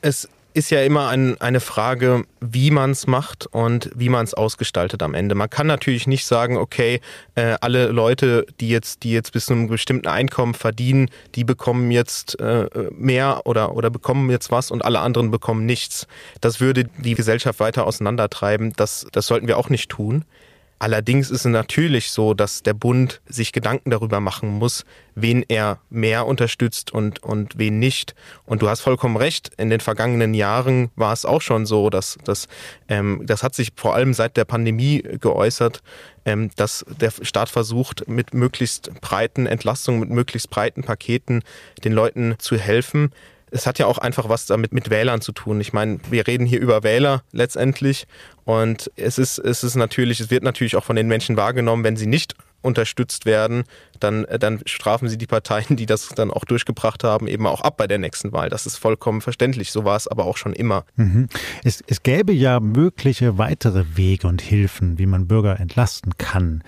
Es 0.02 0.30
ist 0.58 0.72
ja 0.72 0.82
immer 0.82 1.10
ein, 1.10 1.40
eine 1.40 1.60
Frage, 1.60 2.24
wie 2.42 2.72
man 2.72 2.90
es 2.92 3.06
macht 3.06 3.46
und 3.46 3.92
wie 3.96 4.10
man 4.10 4.26
es 4.26 4.34
ausgestaltet 4.34 5.04
am 5.04 5.14
Ende. 5.14 5.36
Man 5.36 5.52
kann 5.52 5.68
natürlich 5.68 6.08
nicht 6.08 6.26
sagen, 6.26 6.58
okay, 6.58 7.00
äh, 7.36 7.56
alle 7.62 7.90
Leute, 7.90 8.48
die 8.60 8.70
jetzt, 8.70 9.04
die 9.04 9.12
jetzt 9.12 9.34
bis 9.34 9.46
zu 9.46 9.54
einem 9.54 9.68
bestimmten 9.68 10.08
Einkommen 10.08 10.56
verdienen, 10.56 11.12
die 11.36 11.44
bekommen 11.44 11.92
jetzt 11.92 12.40
äh, 12.40 12.68
mehr 12.92 13.44
oder, 13.46 13.76
oder 13.76 13.92
bekommen 13.92 14.32
jetzt 14.32 14.50
was 14.50 14.72
und 14.72 14.84
alle 14.84 15.00
anderen 15.00 15.30
bekommen 15.30 15.68
nichts. 15.68 16.08
Das 16.42 16.60
würde 16.60 16.86
die 16.86 17.14
Gesellschaft 17.14 17.60
weiter 17.60 17.86
auseinandertreiben. 17.86 18.74
Das, 18.76 19.06
das 19.12 19.28
sollten 19.28 19.48
wir 19.48 19.60
auch 19.60 19.70
nicht 19.70 19.90
tun. 19.90 20.26
Allerdings 20.80 21.32
ist 21.32 21.40
es 21.40 21.46
natürlich 21.46 22.12
so, 22.12 22.34
dass 22.36 22.62
der 22.62 22.74
Bund 22.74 23.22
sich 23.28 23.52
Gedanken 23.52 23.90
darüber 23.90 24.20
machen 24.20 24.50
muss, 24.50 24.86
wen 25.16 25.44
er 25.48 25.80
mehr 25.90 26.28
unterstützt 26.28 26.92
und, 26.92 27.24
und 27.24 27.58
wen 27.58 27.80
nicht. 27.80 28.14
Und 28.46 28.62
du 28.62 28.70
hast 28.70 28.82
vollkommen 28.82 29.18
recht, 29.18 29.52
in 29.58 29.72
den 29.72 29.80
vergangenen 29.80 30.36
Jahren 30.36 30.92
war 30.96 31.14
es 31.14 31.26
auch 31.26 31.42
schon 31.42 31.66
so, 31.66 31.90
dass, 31.90 32.18
dass 32.24 32.48
ähm, 32.90 33.22
das 33.26 33.42
hat 33.42 33.56
sich 33.56 33.72
vor 33.76 33.96
allem 33.96 34.14
seit 34.14 34.38
der 34.38 34.46
Pandemie 34.46 35.02
geäußert, 35.20 35.82
ähm, 36.26 36.52
dass 36.56 36.86
der 37.00 37.12
Staat 37.24 37.50
versucht, 37.50 38.08
mit 38.08 38.36
möglichst 38.36 38.92
breiten 39.02 39.48
Entlastungen, 39.48 40.00
mit 40.00 40.10
möglichst 40.10 40.52
breiten 40.52 40.84
Paketen 40.84 41.42
den 41.84 41.94
Leuten 41.94 42.36
zu 42.38 42.56
helfen 42.56 43.12
es 43.52 43.66
hat 43.66 43.80
ja 43.80 43.86
auch 43.86 43.98
einfach 43.98 44.30
was 44.30 44.46
damit 44.46 44.74
mit 44.74 44.90
Wählern 44.90 45.22
zu 45.22 45.32
tun. 45.32 45.62
Ich 45.62 45.74
meine, 45.74 46.00
wir 46.10 46.28
reden 46.28 46.46
hier 46.46 46.60
über 46.60 46.84
Wähler 46.84 47.24
letztendlich 47.32 48.08
und 48.46 48.92
es 48.96 49.18
ist, 49.18 49.40
es 49.40 49.64
ist 49.64 49.76
natürlich, 49.76 50.20
es 50.20 50.30
wird 50.30 50.44
natürlich 50.44 50.76
auch 50.76 50.84
von 50.84 50.96
den 50.96 51.08
Menschen 51.08 51.38
wahrgenommen, 51.38 51.84
wenn 51.84 51.98
sie 51.98 52.08
nicht 52.08 52.36
unterstützt 52.62 53.26
werden, 53.26 53.64
dann, 54.00 54.26
dann 54.40 54.62
strafen 54.66 55.08
sie 55.10 55.18
die 55.18 55.28
Parteien, 55.28 55.76
die 55.78 55.86
das 55.86 56.10
dann 56.10 56.32
auch 56.32 56.44
durchgebracht 56.44 57.04
haben, 57.04 57.28
eben 57.28 57.48
auch 57.48 57.62
ab 57.62 57.78
bei 57.78 57.88
der 57.88 57.98
nächsten 58.00 58.32
Wahl. 58.32 58.50
Das 58.50 58.66
ist 58.66 58.78
vollkommen 58.78 59.22
verständlich. 59.22 59.72
So 59.72 59.86
war 59.86 59.96
es 59.96 60.08
aber 60.08 60.26
auch 60.26 60.38
schon 60.38 60.54
immer. 60.54 60.84
Mhm. 60.96 61.30
Es, 61.64 61.84
es 61.88 62.04
gäbe 62.04 62.34
ja 62.34 62.60
mögliche 62.60 63.38
weitere 63.38 63.86
Wege 63.96 64.28
und 64.28 64.42
Hilfen, 64.42 64.98
wie 64.98 65.06
man 65.06 65.28
Bürger 65.28 65.60
entlasten 65.60 66.18
kann. 66.18 66.64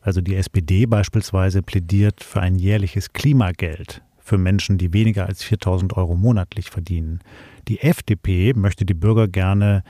Also 0.00 0.20
die 0.20 0.36
SPD 0.36 0.86
beispielsweise 0.86 1.62
plädiert 1.62 2.22
für 2.22 2.40
ein 2.40 2.56
jährliches 2.56 3.12
Klimageld 3.12 4.02
für 4.24 4.38
Menschen, 4.38 4.78
die 4.78 4.92
weniger 4.92 5.26
als 5.26 5.44
4000 5.44 5.96
Euro 5.96 6.16
monatlich 6.16 6.70
verdienen. 6.70 7.20
Die 7.68 7.80
FDP 7.80 8.54
möchte 8.54 8.84
die 8.84 8.94
Bürger 8.94 9.28
gerne 9.28 9.84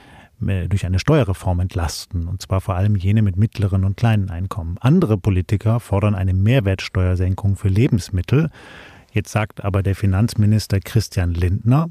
äh, 0.45 0.67
durch 0.67 0.85
eine 0.85 0.99
Steuerreform 0.99 1.61
entlasten, 1.61 2.27
und 2.27 2.41
zwar 2.41 2.61
vor 2.61 2.75
allem 2.75 2.95
jene 2.95 3.21
mit 3.21 3.37
mittleren 3.37 3.85
und 3.85 3.97
kleinen 3.97 4.29
Einkommen. 4.29 4.77
Andere 4.81 5.17
Politiker 5.17 5.79
fordern 5.79 6.13
eine 6.13 6.33
Mehrwertsteuersenkung 6.33 7.55
für 7.55 7.69
Lebensmittel. 7.69 8.51
Jetzt 9.13 9.31
sagt 9.31 9.63
aber 9.63 9.81
der 9.81 9.95
Finanzminister 9.95 10.81
Christian 10.81 11.33
Lindner, 11.33 11.89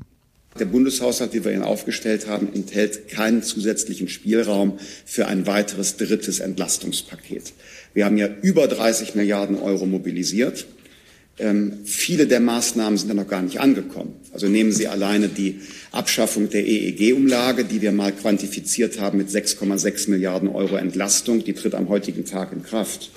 der 0.58 0.66
Bundeshaushalt, 0.66 1.34
wie 1.34 1.44
wir 1.44 1.52
ihn 1.52 1.62
aufgestellt 1.62 2.28
haben, 2.28 2.48
enthält 2.54 3.08
keinen 3.08 3.42
zusätzlichen 3.42 4.06
Spielraum 4.06 4.78
für 5.04 5.26
ein 5.26 5.48
weiteres 5.48 5.96
drittes 5.96 6.38
Entlastungspaket. 6.38 7.52
Wir 7.92 8.04
haben 8.04 8.16
ja 8.16 8.28
über 8.42 8.68
30 8.68 9.16
Milliarden 9.16 9.58
Euro 9.58 9.84
mobilisiert. 9.84 10.66
Ähm, 11.38 11.80
viele 11.84 12.26
der 12.26 12.40
Maßnahmen 12.40 12.96
sind 12.96 13.08
ja 13.08 13.14
noch 13.14 13.26
gar 13.26 13.42
nicht 13.42 13.58
angekommen. 13.58 14.14
Also 14.32 14.46
nehmen 14.46 14.72
Sie 14.72 14.86
alleine 14.86 15.28
die 15.28 15.60
Abschaffung 15.90 16.48
der 16.48 16.66
EEG-Umlage, 16.66 17.64
die 17.64 17.82
wir 17.82 17.92
mal 17.92 18.12
quantifiziert 18.12 19.00
haben 19.00 19.18
mit 19.18 19.28
6,6 19.28 20.10
Milliarden 20.10 20.48
Euro 20.48 20.76
Entlastung. 20.76 21.42
Die 21.42 21.54
tritt 21.54 21.74
am 21.74 21.88
heutigen 21.88 22.24
Tag 22.24 22.52
in 22.52 22.62
Kraft. 22.62 23.10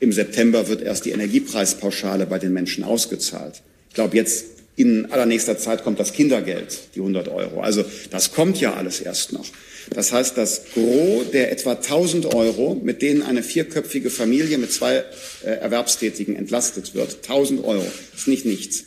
Im 0.00 0.12
September 0.12 0.68
wird 0.68 0.82
erst 0.82 1.06
die 1.06 1.10
Energiepreispauschale 1.10 2.26
bei 2.26 2.38
den 2.38 2.52
Menschen 2.52 2.84
ausgezahlt. 2.84 3.62
Ich 3.88 3.94
glaube, 3.94 4.16
jetzt 4.16 4.44
in 4.76 5.10
allernächster 5.10 5.56
Zeit 5.56 5.82
kommt 5.82 5.98
das 5.98 6.12
Kindergeld, 6.12 6.78
die 6.94 7.00
100 7.00 7.28
Euro. 7.28 7.60
Also 7.60 7.84
das 8.10 8.32
kommt 8.32 8.60
ja 8.60 8.74
alles 8.74 9.00
erst 9.00 9.32
noch. 9.32 9.46
Das 9.90 10.12
heißt, 10.12 10.36
das 10.36 10.62
Gros 10.74 11.30
der 11.32 11.52
etwa 11.52 11.72
1000 11.72 12.34
Euro, 12.34 12.74
mit 12.74 13.02
denen 13.02 13.22
eine 13.22 13.42
vierköpfige 13.42 14.10
Familie 14.10 14.58
mit 14.58 14.72
zwei 14.72 15.04
äh, 15.44 15.50
Erwerbstätigen 15.50 16.36
entlastet 16.36 16.94
wird, 16.94 17.16
1000 17.22 17.64
Euro, 17.64 17.86
ist 18.14 18.28
nicht 18.28 18.44
nichts. 18.44 18.84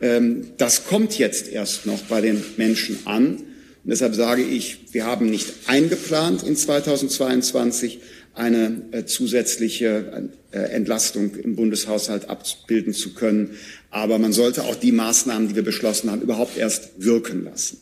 Ähm, 0.00 0.52
das 0.56 0.84
kommt 0.86 1.18
jetzt 1.18 1.48
erst 1.48 1.86
noch 1.86 2.00
bei 2.02 2.20
den 2.20 2.42
Menschen 2.56 2.98
an. 3.06 3.36
Und 3.36 3.90
deshalb 3.90 4.14
sage 4.14 4.42
ich, 4.42 4.92
wir 4.92 5.06
haben 5.06 5.30
nicht 5.30 5.46
eingeplant 5.66 6.42
in 6.42 6.56
2022 6.56 8.00
eine 8.34 8.82
äh, 8.92 9.04
zusätzliche 9.04 10.30
äh, 10.50 10.58
Entlastung 10.58 11.34
im 11.36 11.56
Bundeshaushalt 11.56 12.28
abbilden 12.28 12.92
zu 12.92 13.14
können. 13.14 13.56
Aber 13.90 14.18
man 14.18 14.32
sollte 14.32 14.64
auch 14.64 14.76
die 14.76 14.92
Maßnahmen, 14.92 15.48
die 15.48 15.56
wir 15.56 15.64
beschlossen 15.64 16.10
haben, 16.10 16.22
überhaupt 16.22 16.56
erst 16.56 16.90
wirken 16.98 17.44
lassen. 17.44 17.78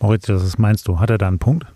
Moritz, 0.00 0.28
was 0.28 0.58
meinst 0.58 0.88
du? 0.88 0.98
Hat 0.98 1.10
er 1.10 1.18
da 1.18 1.28
einen 1.28 1.38
Punkt? 1.38 1.66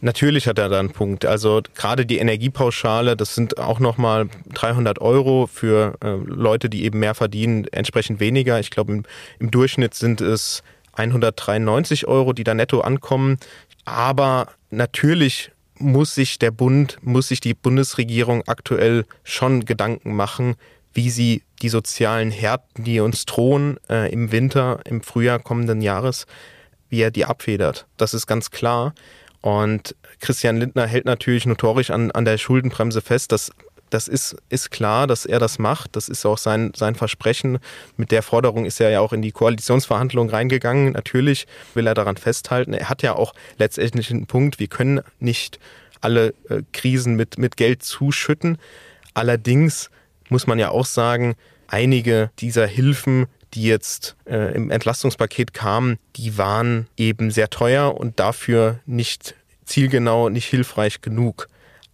Natürlich 0.00 0.46
hat 0.46 0.58
er 0.58 0.68
da 0.68 0.78
einen 0.78 0.92
Punkt. 0.92 1.24
Also 1.24 1.60
gerade 1.74 2.06
die 2.06 2.18
Energiepauschale, 2.18 3.16
das 3.16 3.34
sind 3.34 3.58
auch 3.58 3.80
nochmal 3.80 4.28
300 4.54 5.00
Euro 5.00 5.48
für 5.52 5.94
äh, 6.02 6.14
Leute, 6.24 6.70
die 6.70 6.84
eben 6.84 7.00
mehr 7.00 7.14
verdienen, 7.14 7.66
entsprechend 7.72 8.20
weniger. 8.20 8.60
Ich 8.60 8.70
glaube, 8.70 8.92
im, 8.92 9.02
im 9.40 9.50
Durchschnitt 9.50 9.94
sind 9.94 10.20
es 10.20 10.62
193 10.92 12.06
Euro, 12.06 12.32
die 12.32 12.44
da 12.44 12.54
netto 12.54 12.80
ankommen. 12.80 13.38
Aber 13.84 14.48
natürlich 14.70 15.50
muss 15.78 16.14
sich 16.14 16.38
der 16.38 16.52
Bund, 16.52 16.98
muss 17.02 17.28
sich 17.28 17.40
die 17.40 17.54
Bundesregierung 17.54 18.42
aktuell 18.46 19.04
schon 19.24 19.64
Gedanken 19.64 20.14
machen, 20.14 20.54
wie 20.94 21.10
sie 21.10 21.42
die 21.62 21.68
sozialen 21.68 22.30
Härten, 22.30 22.84
die 22.84 23.00
uns 23.00 23.24
drohen 23.26 23.78
äh, 23.88 24.12
im 24.12 24.30
Winter, 24.30 24.80
im 24.84 25.02
Frühjahr 25.02 25.38
kommenden 25.38 25.80
Jahres, 25.80 26.26
wie 26.88 27.00
er 27.00 27.10
die 27.10 27.24
abfedert. 27.24 27.86
Das 27.96 28.14
ist 28.14 28.26
ganz 28.26 28.50
klar. 28.50 28.94
Und 29.40 29.94
Christian 30.20 30.56
Lindner 30.56 30.86
hält 30.86 31.04
natürlich 31.04 31.46
notorisch 31.46 31.90
an, 31.90 32.10
an 32.10 32.24
der 32.24 32.38
Schuldenbremse 32.38 33.00
fest. 33.00 33.30
Das, 33.32 33.50
das 33.90 34.08
ist, 34.08 34.36
ist 34.48 34.70
klar, 34.70 35.06
dass 35.06 35.26
er 35.26 35.38
das 35.38 35.58
macht. 35.58 35.94
Das 35.96 36.08
ist 36.08 36.26
auch 36.26 36.38
sein, 36.38 36.72
sein 36.74 36.94
Versprechen. 36.94 37.58
Mit 37.96 38.10
der 38.10 38.22
Forderung 38.22 38.64
ist 38.64 38.80
er 38.80 38.90
ja 38.90 39.00
auch 39.00 39.12
in 39.12 39.22
die 39.22 39.32
Koalitionsverhandlungen 39.32 40.30
reingegangen. 40.30 40.92
Natürlich 40.92 41.46
will 41.74 41.86
er 41.86 41.94
daran 41.94 42.16
festhalten. 42.16 42.72
Er 42.72 42.88
hat 42.88 43.02
ja 43.02 43.14
auch 43.14 43.32
letztendlich 43.58 44.10
einen 44.10 44.26
Punkt. 44.26 44.58
Wir 44.58 44.68
können 44.68 45.00
nicht 45.20 45.58
alle 46.00 46.34
äh, 46.48 46.62
Krisen 46.72 47.14
mit, 47.14 47.38
mit 47.38 47.56
Geld 47.56 47.82
zuschütten. 47.82 48.58
Allerdings 49.14 49.90
muss 50.28 50.46
man 50.46 50.58
ja 50.58 50.70
auch 50.70 50.86
sagen, 50.86 51.34
einige 51.68 52.30
dieser 52.38 52.66
Hilfen, 52.66 53.26
die 53.54 53.64
jetzt 53.64 54.16
äh, 54.26 54.54
im 54.54 54.70
Entlastungspaket 54.70 55.54
kamen, 55.54 55.98
die 56.16 56.38
waren 56.38 56.86
eben 56.96 57.30
sehr 57.30 57.50
teuer 57.50 57.96
und 57.96 58.20
dafür 58.20 58.80
nicht 58.86 59.34
zielgenau, 59.64 60.28
nicht 60.28 60.46
hilfreich 60.46 61.00
genug. 61.00 61.48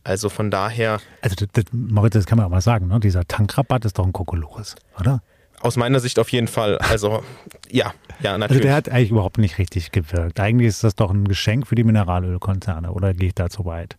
Also 0.04 0.28
von 0.28 0.50
daher. 0.50 1.00
Also 1.22 1.34
das, 1.36 1.48
das, 1.52 1.64
Moritz, 1.72 2.12
das 2.12 2.26
kann 2.26 2.36
man 2.36 2.46
auch 2.46 2.50
mal 2.50 2.60
sagen, 2.60 2.88
ne? 2.88 3.00
dieser 3.00 3.26
Tankrabatt 3.26 3.84
ist 3.84 3.98
doch 3.98 4.06
ein 4.06 4.12
Kokolores, 4.12 4.76
oder? 5.00 5.22
Aus 5.60 5.76
meiner 5.76 5.98
Sicht 5.98 6.18
auf 6.18 6.28
jeden 6.28 6.48
Fall. 6.48 6.76
Also 6.78 7.24
ja, 7.70 7.94
ja, 8.20 8.36
natürlich. 8.36 8.60
Also 8.60 8.68
der 8.68 8.74
hat 8.74 8.88
eigentlich 8.90 9.10
überhaupt 9.10 9.38
nicht 9.38 9.58
richtig 9.58 9.92
gewirkt. 9.92 10.38
Eigentlich 10.40 10.68
ist 10.68 10.84
das 10.84 10.94
doch 10.94 11.10
ein 11.10 11.26
Geschenk 11.26 11.66
für 11.66 11.74
die 11.74 11.84
Mineralölkonzerne, 11.84 12.92
oder 12.92 13.14
gehe 13.14 13.28
ich 13.28 13.34
da 13.34 13.48
zu 13.48 13.64
weit? 13.64 13.96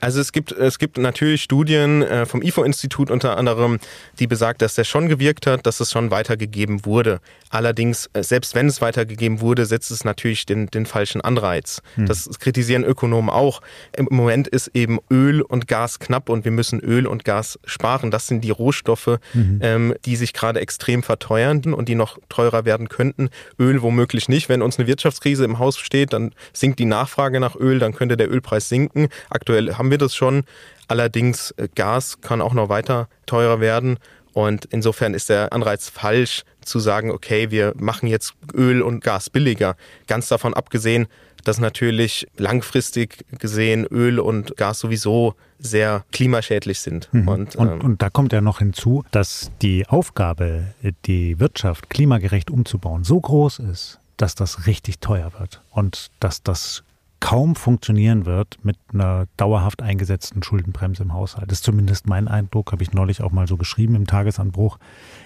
Also 0.00 0.20
es 0.20 0.32
gibt, 0.32 0.52
es 0.52 0.78
gibt 0.78 0.98
natürlich 0.98 1.42
Studien 1.42 2.02
äh, 2.02 2.26
vom 2.26 2.42
IFO-Institut 2.42 3.10
unter 3.10 3.36
anderem, 3.36 3.78
die 4.18 4.26
besagt, 4.26 4.62
dass 4.62 4.74
der 4.74 4.84
schon 4.84 5.08
gewirkt 5.08 5.46
hat, 5.46 5.66
dass 5.66 5.80
es 5.80 5.90
schon 5.90 6.10
weitergegeben 6.10 6.84
wurde. 6.84 7.20
Allerdings, 7.50 8.10
äh, 8.12 8.22
selbst 8.22 8.54
wenn 8.54 8.66
es 8.66 8.80
weitergegeben 8.80 9.40
wurde, 9.40 9.66
setzt 9.66 9.90
es 9.90 10.04
natürlich 10.04 10.46
den, 10.46 10.66
den 10.66 10.86
falschen 10.86 11.20
Anreiz. 11.20 11.82
Hm. 11.94 12.06
Das 12.06 12.28
kritisieren 12.38 12.84
Ökonomen 12.84 13.30
auch. 13.30 13.60
Im 13.96 14.08
Moment 14.10 14.48
ist 14.48 14.68
eben 14.74 14.98
Öl 15.10 15.42
und 15.42 15.68
Gas 15.68 15.98
knapp 15.98 16.28
und 16.28 16.44
wir 16.44 16.52
müssen 16.52 16.80
Öl 16.80 17.06
und 17.06 17.24
Gas 17.24 17.58
sparen. 17.64 18.10
Das 18.10 18.26
sind 18.26 18.42
die 18.42 18.50
Rohstoffe, 18.50 19.18
mhm. 19.34 19.60
ähm, 19.62 19.94
die 20.04 20.16
sich 20.16 20.32
gerade 20.32 20.60
extrem 20.60 21.02
verteuern 21.02 21.74
und 21.74 21.88
die 21.88 21.94
noch 21.94 22.18
teurer 22.28 22.64
werden 22.64 22.88
könnten. 22.88 23.30
Öl 23.58 23.82
womöglich 23.82 24.28
nicht. 24.28 24.48
Wenn 24.48 24.62
uns 24.62 24.78
eine 24.78 24.86
Wirtschaftskrise 24.86 25.44
im 25.44 25.58
Haus 25.58 25.78
steht, 25.78 26.12
dann 26.12 26.32
sinkt 26.52 26.78
die 26.78 26.84
Nachfrage 26.84 27.40
nach 27.40 27.56
Öl, 27.56 27.78
dann 27.78 27.94
könnte 27.94 28.16
der 28.16 28.30
Ölpreis 28.30 28.68
sinken. 28.68 29.08
Aktuell 29.30 29.74
haben 29.74 29.85
wir 29.90 29.98
das 29.98 30.14
schon. 30.14 30.44
Allerdings 30.88 31.52
äh, 31.52 31.68
Gas 31.74 32.20
kann 32.20 32.40
auch 32.40 32.54
noch 32.54 32.68
weiter 32.68 33.08
teurer 33.26 33.60
werden. 33.60 33.98
Und 34.32 34.66
insofern 34.66 35.14
ist 35.14 35.30
der 35.30 35.52
Anreiz 35.52 35.88
falsch 35.88 36.42
zu 36.60 36.78
sagen, 36.78 37.10
okay, 37.10 37.50
wir 37.50 37.72
machen 37.78 38.06
jetzt 38.06 38.34
Öl 38.52 38.82
und 38.82 39.02
Gas 39.02 39.30
billiger. 39.30 39.76
Ganz 40.08 40.28
davon 40.28 40.52
abgesehen, 40.52 41.06
dass 41.46 41.58
natürlich 41.58 42.26
langfristig 42.36 43.24
gesehen 43.38 43.86
Öl 43.86 44.18
und 44.18 44.56
Gas 44.56 44.80
sowieso 44.80 45.34
sehr 45.58 46.04
klimaschädlich 46.12 46.80
sind. 46.80 47.08
Mhm. 47.12 47.28
Und, 47.28 47.56
und, 47.56 47.68
ähm, 47.68 47.80
und, 47.80 48.02
da 48.02 48.10
kommt 48.10 48.32
ja 48.32 48.40
noch 48.40 48.58
hinzu, 48.58 49.04
dass 49.10 49.50
die 49.62 49.86
Aufgabe, 49.86 50.74
die 51.06 51.38
Wirtschaft 51.40 51.88
klimagerecht 51.88 52.50
umzubauen, 52.50 53.04
so 53.04 53.20
groß 53.20 53.60
ist, 53.60 54.00
dass 54.16 54.34
das 54.34 54.66
richtig 54.66 54.98
teuer 55.00 55.32
wird 55.38 55.62
und 55.70 56.10
dass 56.20 56.42
das 56.42 56.82
kaum 57.20 57.56
funktionieren 57.56 58.26
wird 58.26 58.58
mit 58.62 58.76
einer 58.92 59.26
dauerhaft 59.36 59.82
eingesetzten 59.82 60.42
Schuldenbremse 60.42 61.02
im 61.02 61.12
Haushalt. 61.12 61.50
Das 61.50 61.58
ist 61.58 61.64
zumindest 61.64 62.06
mein 62.06 62.28
Eindruck, 62.28 62.72
habe 62.72 62.82
ich 62.82 62.92
neulich 62.92 63.22
auch 63.22 63.32
mal 63.32 63.48
so 63.48 63.56
geschrieben 63.56 63.94
im 63.94 64.06
Tagesanbruch. 64.06 64.78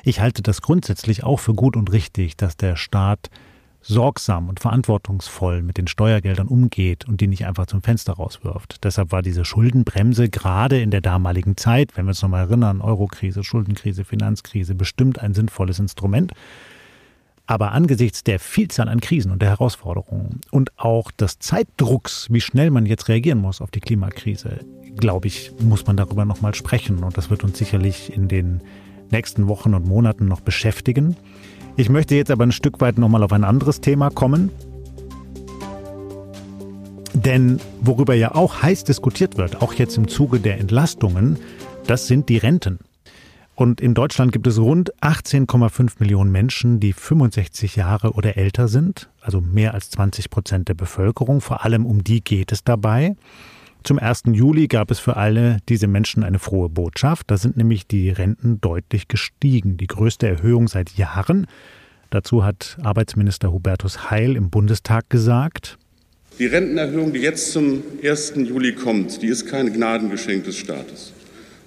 Ich 0.05 0.21
halte 0.21 0.43
das 0.43 0.63
grundsätzlich 0.63 1.25
auch 1.25 1.41
für 1.41 1.55
gut 1.55 1.77
und 1.77 1.93
richtig, 1.93 2.37
dass 2.37 2.57
der 2.57 2.77
Staat 2.77 3.31
sorgsam 3.83 4.49
und 4.49 4.61
verantwortungsvoll 4.61 5.63
mit 5.63 5.79
den 5.79 5.87
Steuergeldern 5.87 6.49
umgeht 6.49 7.09
und 7.09 7.21
die 7.21 7.27
nicht 7.27 7.47
einfach 7.47 7.67
zum 7.67 7.83
Fenster 7.83 8.13
rauswirft. 8.13 8.85
Deshalb 8.85 9.11
war 9.11 9.23
diese 9.23 9.45
Schuldenbremse 9.45 10.29
gerade 10.29 10.81
in 10.81 10.91
der 10.91 11.01
damaligen 11.01 11.57
Zeit, 11.57 11.97
wenn 11.97 12.05
wir 12.05 12.11
uns 12.11 12.23
nochmal 12.23 12.47
erinnern, 12.47 12.83
Eurokrise, 12.83 13.43
Schuldenkrise, 13.43 14.05
Finanzkrise, 14.05 14.75
bestimmt 14.75 15.19
ein 15.19 15.35
sinnvolles 15.35 15.79
Instrument. 15.79 16.33
Aber 17.51 17.73
angesichts 17.73 18.23
der 18.23 18.39
Vielzahl 18.39 18.89
an 18.89 19.01
Krisen 19.01 19.33
und 19.33 19.43
der 19.43 19.49
Herausforderungen 19.49 20.41
und 20.53 20.71
auch 20.79 21.11
des 21.11 21.41
Zeitdrucks, 21.41 22.29
wie 22.31 22.41
schnell 22.41 22.71
man 22.71 22.87
jetzt 22.87 23.09
reagieren 23.09 23.41
muss 23.41 23.61
auf 23.61 23.73
die 23.73 23.81
Klimakrise, 23.81 24.61
glaube 24.95 25.27
ich, 25.27 25.51
muss 25.61 25.85
man 25.85 25.97
darüber 25.97 26.25
nochmal 26.25 26.55
sprechen. 26.55 27.03
Und 27.03 27.19
das 27.19 27.29
wird 27.29 27.43
uns 27.43 27.59
sicherlich 27.59 28.15
in 28.15 28.29
den 28.29 28.61
nächsten 29.11 29.49
Wochen 29.49 29.75
und 29.75 29.85
Monaten 29.85 30.29
noch 30.29 30.43
beschäftigen. 30.43 31.17
Ich 31.77 31.89
möchte 31.89 32.15
jetzt 32.15 32.31
aber 32.31 32.47
ein 32.47 32.53
Stück 32.53 32.81
weit 32.81 32.99
nochmal 32.99 33.25
auf 33.25 33.33
ein 33.33 33.43
anderes 33.43 33.81
Thema 33.81 34.11
kommen. 34.11 34.51
Denn 37.15 37.59
worüber 37.81 38.15
ja 38.15 38.33
auch 38.33 38.63
heiß 38.63 38.85
diskutiert 38.85 39.39
wird, 39.39 39.61
auch 39.61 39.73
jetzt 39.73 39.97
im 39.97 40.07
Zuge 40.07 40.39
der 40.39 40.61
Entlastungen, 40.61 41.37
das 41.89 42.07
sind 42.07 42.29
die 42.29 42.39
Renten. 42.39 42.79
Und 43.61 43.83
in 43.83 43.93
Deutschland 43.93 44.33
gibt 44.33 44.47
es 44.47 44.59
rund 44.59 44.91
18,5 45.03 45.97
Millionen 45.99 46.33
Menschen, 46.33 46.81
die 46.81 46.95
65 46.95 47.77
Jahre 47.77 48.13
oder 48.13 48.39
älter 48.39 48.69
sind, 48.69 49.11
also 49.21 49.43
mehr 49.43 49.75
als 49.75 49.91
20 49.91 50.31
Prozent 50.31 50.69
der 50.71 50.73
Bevölkerung. 50.73 51.43
Vor 51.43 51.63
allem 51.63 51.85
um 51.85 52.03
die 52.03 52.25
geht 52.25 52.53
es 52.53 52.65
dabei. 52.65 53.17
Zum 53.85 53.99
1. 53.99 54.23
Juli 54.33 54.67
gab 54.67 54.91
es 54.91 54.99
für 54.99 55.19
alle 55.19 55.59
diese 55.69 55.89
Menschen 55.89 56.25
eine 56.25 56.39
frohe 56.39 56.71
Botschaft. 56.71 57.31
Da 57.31 57.37
sind 57.37 57.59
nämlich 57.59 57.87
die 57.87 58.09
Renten 58.09 58.63
deutlich 58.63 59.09
gestiegen. 59.09 59.77
Die 59.77 59.89
größte 59.89 60.27
Erhöhung 60.27 60.67
seit 60.67 60.97
Jahren. 60.97 61.47
Dazu 62.09 62.43
hat 62.43 62.79
Arbeitsminister 62.83 63.53
Hubertus 63.53 64.11
Heil 64.11 64.37
im 64.37 64.49
Bundestag 64.49 65.11
gesagt. 65.11 65.77
Die 66.39 66.47
Rentenerhöhung, 66.47 67.13
die 67.13 67.21
jetzt 67.21 67.53
zum 67.53 67.83
1. 68.03 68.37
Juli 68.37 68.75
kommt, 68.75 69.21
die 69.21 69.27
ist 69.27 69.45
kein 69.45 69.71
Gnadengeschenk 69.71 70.45
des 70.45 70.57
Staates. 70.57 71.13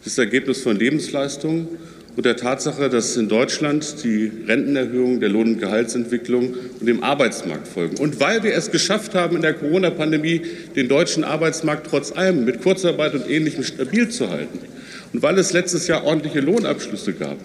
Das 0.04 0.18
Ergebnis 0.18 0.62
von 0.62 0.78
Lebensleistungen 0.78 1.68
und 2.16 2.26
der 2.26 2.36
Tatsache, 2.36 2.90
dass 2.90 3.18
in 3.18 3.30
Deutschland 3.30 4.04
die 4.04 4.32
Rentenerhöhung 4.48 5.20
der 5.20 5.30
Lohn- 5.30 5.54
und 5.54 5.60
Gehaltsentwicklung 5.60 6.56
und 6.80 6.86
dem 6.86 7.04
Arbeitsmarkt 7.04 7.68
folgen. 7.68 7.98
Und 7.98 8.20
weil 8.20 8.44
wir 8.44 8.54
es 8.54 8.70
geschafft 8.70 9.16
haben, 9.16 9.36
in 9.36 9.42
der 9.42 9.54
Corona-Pandemie 9.54 10.42
den 10.76 10.88
deutschen 10.88 11.24
Arbeitsmarkt 11.24 11.88
trotz 11.90 12.12
allem 12.12 12.46
mit 12.46 12.62
Kurzarbeit 12.62 13.16
und 13.16 13.30
Ähnlichem 13.30 13.64
stabil 13.64 14.10
zu 14.10 14.30
halten 14.30 14.60
und 15.14 15.22
weil 15.22 15.38
es 15.38 15.54
letztes 15.54 15.88
Jahr 15.88 16.04
ordentliche 16.04 16.40
Lohnabschlüsse 16.40 17.14
gab, 17.14 17.38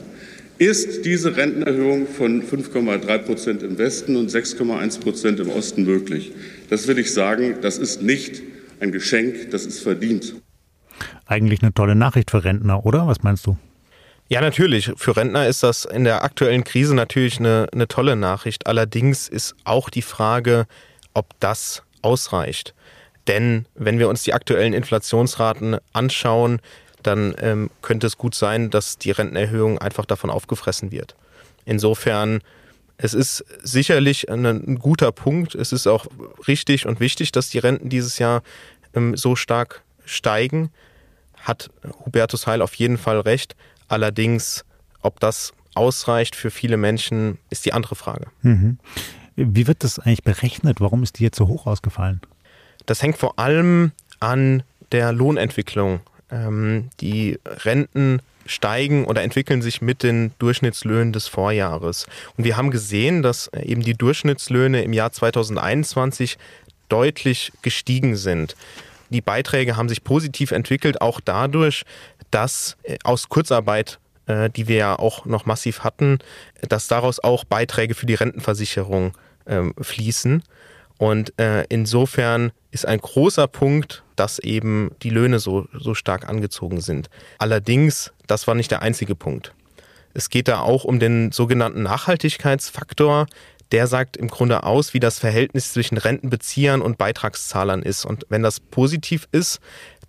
ist 0.56 1.04
diese 1.04 1.36
Rentenerhöhung 1.36 2.08
von 2.08 2.42
5,3 2.42 3.18
Prozent 3.18 3.62
im 3.62 3.78
Westen 3.78 4.16
und 4.16 4.30
6,1 4.30 5.00
Prozent 5.00 5.38
im 5.38 5.50
Osten 5.50 5.84
möglich. 5.84 6.32
Das 6.68 6.88
will 6.88 6.98
ich 6.98 7.12
sagen, 7.12 7.58
das 7.60 7.78
ist 7.78 8.02
nicht 8.02 8.42
ein 8.80 8.90
Geschenk, 8.90 9.50
das 9.50 9.66
ist 9.66 9.80
verdient. 9.80 10.34
Eigentlich 11.26 11.62
eine 11.62 11.74
tolle 11.74 11.94
Nachricht 11.94 12.30
für 12.30 12.44
Rentner, 12.44 12.84
oder? 12.84 13.06
Was 13.06 13.22
meinst 13.22 13.46
du? 13.46 13.56
Ja, 14.30 14.42
natürlich. 14.42 14.92
Für 14.96 15.16
Rentner 15.16 15.46
ist 15.46 15.62
das 15.62 15.86
in 15.86 16.04
der 16.04 16.22
aktuellen 16.22 16.62
Krise 16.62 16.94
natürlich 16.94 17.38
eine, 17.38 17.66
eine 17.72 17.88
tolle 17.88 18.14
Nachricht. 18.14 18.66
Allerdings 18.66 19.26
ist 19.26 19.54
auch 19.64 19.88
die 19.88 20.02
Frage, 20.02 20.66
ob 21.14 21.28
das 21.40 21.82
ausreicht. 22.02 22.74
Denn 23.26 23.66
wenn 23.74 23.98
wir 23.98 24.08
uns 24.08 24.22
die 24.22 24.34
aktuellen 24.34 24.74
Inflationsraten 24.74 25.78
anschauen, 25.94 26.60
dann 27.02 27.34
ähm, 27.40 27.70
könnte 27.80 28.06
es 28.06 28.18
gut 28.18 28.34
sein, 28.34 28.68
dass 28.70 28.98
die 28.98 29.12
Rentenerhöhung 29.12 29.78
einfach 29.78 30.04
davon 30.04 30.28
aufgefressen 30.28 30.90
wird. 30.90 31.14
Insofern, 31.64 32.40
es 32.98 33.14
ist 33.14 33.44
sicherlich 33.62 34.30
ein, 34.30 34.44
ein 34.44 34.78
guter 34.78 35.12
Punkt. 35.12 35.54
Es 35.54 35.72
ist 35.72 35.86
auch 35.86 36.06
richtig 36.46 36.86
und 36.86 37.00
wichtig, 37.00 37.32
dass 37.32 37.48
die 37.48 37.58
Renten 37.58 37.88
dieses 37.88 38.18
Jahr 38.18 38.42
ähm, 38.94 39.16
so 39.16 39.36
stark 39.36 39.82
steigen 40.04 40.70
hat 41.48 41.70
Hubertus 42.04 42.46
Heil 42.46 42.62
auf 42.62 42.74
jeden 42.74 42.98
Fall 42.98 43.20
recht. 43.20 43.56
Allerdings, 43.88 44.64
ob 45.02 45.18
das 45.18 45.52
ausreicht 45.74 46.36
für 46.36 46.50
viele 46.50 46.76
Menschen, 46.76 47.38
ist 47.50 47.64
die 47.64 47.72
andere 47.72 47.94
Frage. 47.94 48.26
Mhm. 48.42 48.78
Wie 49.36 49.66
wird 49.66 49.84
das 49.84 49.98
eigentlich 49.98 50.24
berechnet? 50.24 50.80
Warum 50.80 51.02
ist 51.02 51.18
die 51.18 51.24
jetzt 51.24 51.38
so 51.38 51.48
hoch 51.48 51.66
ausgefallen? 51.66 52.20
Das 52.86 53.02
hängt 53.02 53.16
vor 53.16 53.38
allem 53.38 53.92
an 54.20 54.62
der 54.92 55.12
Lohnentwicklung. 55.12 56.00
Ähm, 56.30 56.90
die 57.00 57.38
Renten 57.44 58.20
steigen 58.46 59.04
oder 59.04 59.22
entwickeln 59.22 59.62
sich 59.62 59.80
mit 59.80 60.02
den 60.02 60.32
Durchschnittslöhnen 60.38 61.12
des 61.12 61.28
Vorjahres. 61.28 62.06
Und 62.36 62.44
wir 62.44 62.56
haben 62.56 62.70
gesehen, 62.70 63.22
dass 63.22 63.50
eben 63.52 63.82
die 63.82 63.94
Durchschnittslöhne 63.94 64.82
im 64.82 64.92
Jahr 64.92 65.12
2021 65.12 66.38
deutlich 66.88 67.52
gestiegen 67.62 68.16
sind. 68.16 68.56
Die 69.10 69.20
Beiträge 69.20 69.76
haben 69.76 69.88
sich 69.88 70.04
positiv 70.04 70.52
entwickelt, 70.52 71.00
auch 71.00 71.20
dadurch, 71.20 71.84
dass 72.30 72.76
äh, 72.82 72.98
aus 73.04 73.28
Kurzarbeit 73.28 73.98
äh, 74.28 74.50
die 74.50 74.68
wir 74.68 74.76
ja 74.76 74.98
auch 74.98 75.24
noch 75.24 75.46
massiv 75.46 75.80
hatten, 75.84 76.18
dass 76.68 76.86
daraus 76.86 77.18
auch 77.18 77.44
Beiträge 77.44 77.94
für 77.94 78.06
die 78.06 78.14
Rentenversicherung 78.14 79.16
ähm, 79.46 79.74
fließen. 79.80 80.42
Und 80.98 81.32
äh, 81.40 81.64
insofern 81.68 82.52
ist 82.70 82.86
ein 82.86 82.98
großer 82.98 83.46
Punkt, 83.46 84.02
dass 84.16 84.38
eben 84.38 84.90
die 85.02 85.10
Löhne 85.10 85.38
so, 85.38 85.66
so 85.72 85.94
stark 85.94 86.28
angezogen 86.28 86.80
sind. 86.80 87.08
Allerdings, 87.38 88.12
das 88.26 88.46
war 88.46 88.54
nicht 88.54 88.70
der 88.70 88.82
einzige 88.82 89.14
Punkt. 89.14 89.54
Es 90.12 90.28
geht 90.28 90.48
da 90.48 90.60
auch 90.60 90.84
um 90.84 90.98
den 90.98 91.32
sogenannten 91.32 91.82
Nachhaltigkeitsfaktor, 91.82 93.26
der 93.72 93.86
sagt 93.86 94.16
im 94.16 94.28
Grunde 94.28 94.62
aus, 94.62 94.94
wie 94.94 95.00
das 95.00 95.18
Verhältnis 95.18 95.72
zwischen 95.72 95.98
Rentenbeziehern 95.98 96.80
und 96.80 96.98
Beitragszahlern 96.98 97.82
ist. 97.82 98.04
Und 98.04 98.26
wenn 98.28 98.42
das 98.42 98.60
positiv 98.60 99.28
ist, 99.32 99.60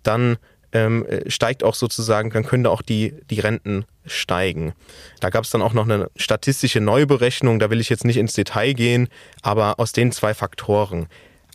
dann 0.02 0.38
ähm, 0.72 1.06
steigt 1.26 1.64
auch 1.64 1.74
sozusagen, 1.74 2.30
dann 2.30 2.44
können 2.44 2.64
da 2.64 2.70
auch 2.70 2.82
die, 2.82 3.14
die 3.28 3.40
Renten 3.40 3.84
steigen. 4.06 4.72
Da 5.20 5.30
gab 5.30 5.44
es 5.44 5.50
dann 5.50 5.62
auch 5.62 5.72
noch 5.72 5.84
eine 5.84 6.10
statistische 6.16 6.80
Neuberechnung, 6.80 7.58
da 7.58 7.70
will 7.70 7.80
ich 7.80 7.88
jetzt 7.88 8.04
nicht 8.04 8.16
ins 8.16 8.34
Detail 8.34 8.72
gehen, 8.72 9.08
aber 9.42 9.78
aus 9.78 9.92
den 9.92 10.12
zwei 10.12 10.32
Faktoren. 10.34 11.06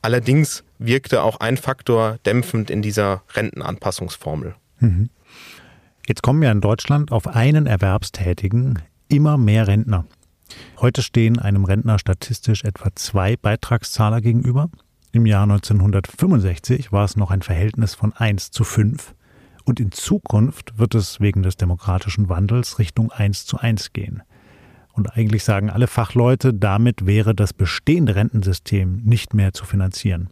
Allerdings 0.02 0.64
wirkte 0.78 1.24
auch 1.24 1.40
ein 1.40 1.58
Faktor 1.58 2.20
dämpfend 2.26 2.70
in 2.70 2.82
dieser 2.82 3.24
Rentenanpassungsformel. 3.34 4.56
Mhm. 4.80 5.10
Jetzt 6.08 6.22
kommen 6.22 6.44
ja 6.44 6.52
in 6.52 6.62
Deutschland 6.62 7.12
auf 7.12 7.28
einen 7.28 7.66
Erwerbstätigen 7.66 8.84
immer 9.08 9.38
mehr 9.38 9.68
Rentner. 9.68 10.06
Heute 10.78 11.02
stehen 11.02 11.40
einem 11.40 11.66
Rentner 11.66 12.00
statistisch 12.00 12.64
etwa 12.64 12.90
zwei 12.96 13.38
Beitragszahler 13.38 14.22
gegenüber. 14.22 14.70
Im 15.12 15.26
Jahr 15.26 15.44
1965 15.44 16.92
war 16.92 17.06
es 17.06 17.16
noch 17.16 17.32
ein 17.32 17.42
Verhältnis 17.42 17.96
von 17.96 18.14
1 18.14 18.52
zu 18.52 18.64
5 18.64 19.16
und 19.64 19.80
in 19.80 19.92
Zukunft 19.92 20.78
wird 20.78 20.96
es 20.96 21.20
wegen 21.20 21.44
des 21.44 21.58
demokratischen 21.58 22.30
Wandels 22.30 22.80
Richtung 22.80 23.12
1 23.12 23.46
zu 23.46 23.58
1 23.58 23.94
gehen. 23.94 24.24
Und 24.94 25.18
eigentlich 25.18 25.44
sagen 25.44 25.70
alle 25.70 25.88
Fachleute, 25.88 26.54
damit 26.54 27.06
wäre 27.06 27.36
das 27.36 27.52
bestehende 27.52 28.16
Rentensystem 28.16 29.02
nicht 29.04 29.34
mehr 29.34 29.54
zu 29.54 29.66
finanzieren. 29.66 30.30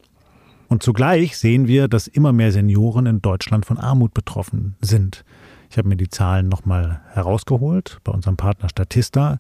Und 0.69 0.84
zugleich 0.84 1.38
sehen 1.38 1.67
wir, 1.67 1.88
dass 1.88 2.08
immer 2.08 2.32
mehr 2.32 2.52
Senioren 2.52 3.06
in 3.06 3.21
Deutschland 3.21 3.65
von 3.65 3.78
Armut 3.78 4.13
betroffen 4.13 4.76
sind. 4.82 5.26
Ich 5.69 5.78
habe 5.78 5.89
mir 5.89 5.97
die 5.97 6.10
Zahlen 6.10 6.49
nochmal 6.49 7.02
herausgeholt 7.12 7.99
bei 8.04 8.12
unserem 8.12 8.38
Partner 8.38 8.69
Statista. 8.69 9.39